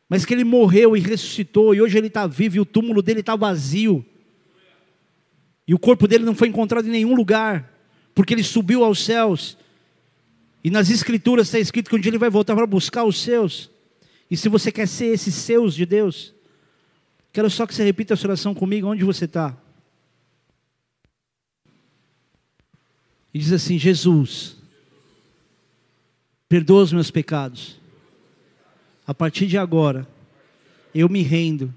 [0.08, 3.20] mas que ele morreu e ressuscitou, e hoje ele está vivo, e o túmulo dele
[3.20, 4.04] está vazio.
[5.66, 7.72] E o corpo dele não foi encontrado em nenhum lugar,
[8.14, 9.58] porque ele subiu aos céus.
[10.62, 13.68] E nas escrituras está escrito que um dia ele vai voltar para buscar os seus.
[14.30, 16.32] E se você quer ser esses seus de Deus,
[17.32, 19.56] quero só que você repita essa oração comigo, onde você está.
[23.34, 24.56] E diz assim: Jesus,
[26.48, 27.78] perdoa os meus pecados.
[29.06, 30.06] A partir de agora,
[30.94, 31.72] eu me rendo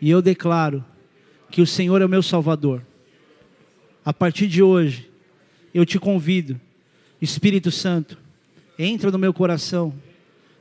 [0.00, 0.84] e eu declaro
[1.50, 2.87] que o Senhor é o meu Salvador
[4.08, 5.06] a partir de hoje,
[5.74, 6.58] eu te convido,
[7.20, 8.16] Espírito Santo,
[8.78, 9.92] entra no meu coração,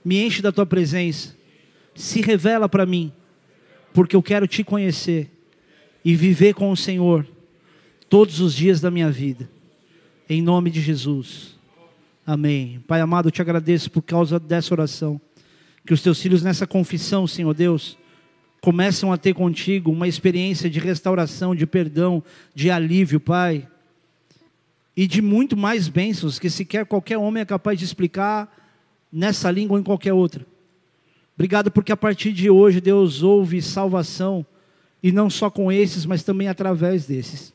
[0.03, 1.33] me enche da tua presença,
[1.95, 3.09] se revela para mim,
[3.93, 5.31] porque eu quero te conhecer
[6.03, 7.25] e viver com o Senhor
[8.09, 9.49] todos os dias da minha vida,
[10.29, 11.57] em nome de Jesus.
[12.25, 12.83] Amém.
[12.85, 15.21] Pai amado, eu te agradeço por causa dessa oração.
[15.85, 17.97] Que os teus filhos nessa confissão, Senhor Deus,
[18.61, 22.23] começam a ter contigo uma experiência de restauração, de perdão,
[22.53, 23.67] de alívio, Pai.
[24.95, 28.51] E de muito mais bênçãos que sequer qualquer homem é capaz de explicar
[29.11, 30.45] nessa língua ou em qualquer outra.
[31.35, 34.45] Obrigado porque a partir de hoje Deus ouve salvação,
[35.03, 37.53] e não só com esses, mas também através desses.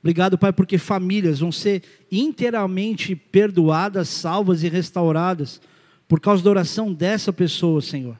[0.00, 5.60] Obrigado, Pai, porque famílias vão ser inteiramente perdoadas, salvas e restauradas
[6.06, 8.18] por causa da oração dessa pessoa, Senhor.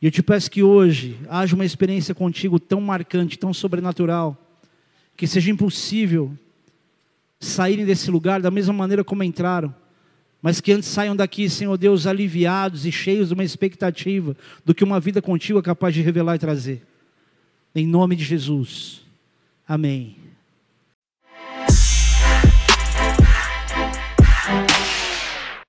[0.00, 4.36] E eu te peço que hoje haja uma experiência contigo tão marcante, tão sobrenatural,
[5.16, 6.36] que seja impossível
[7.40, 9.74] saírem desse lugar da mesma maneira como entraram,
[10.42, 14.84] mas que antes saiam daqui, Senhor Deus, aliviados e cheios de uma expectativa do que
[14.84, 16.82] uma vida contigo é capaz de revelar e trazer.
[17.74, 19.02] Em nome de Jesus.
[19.66, 20.25] Amém.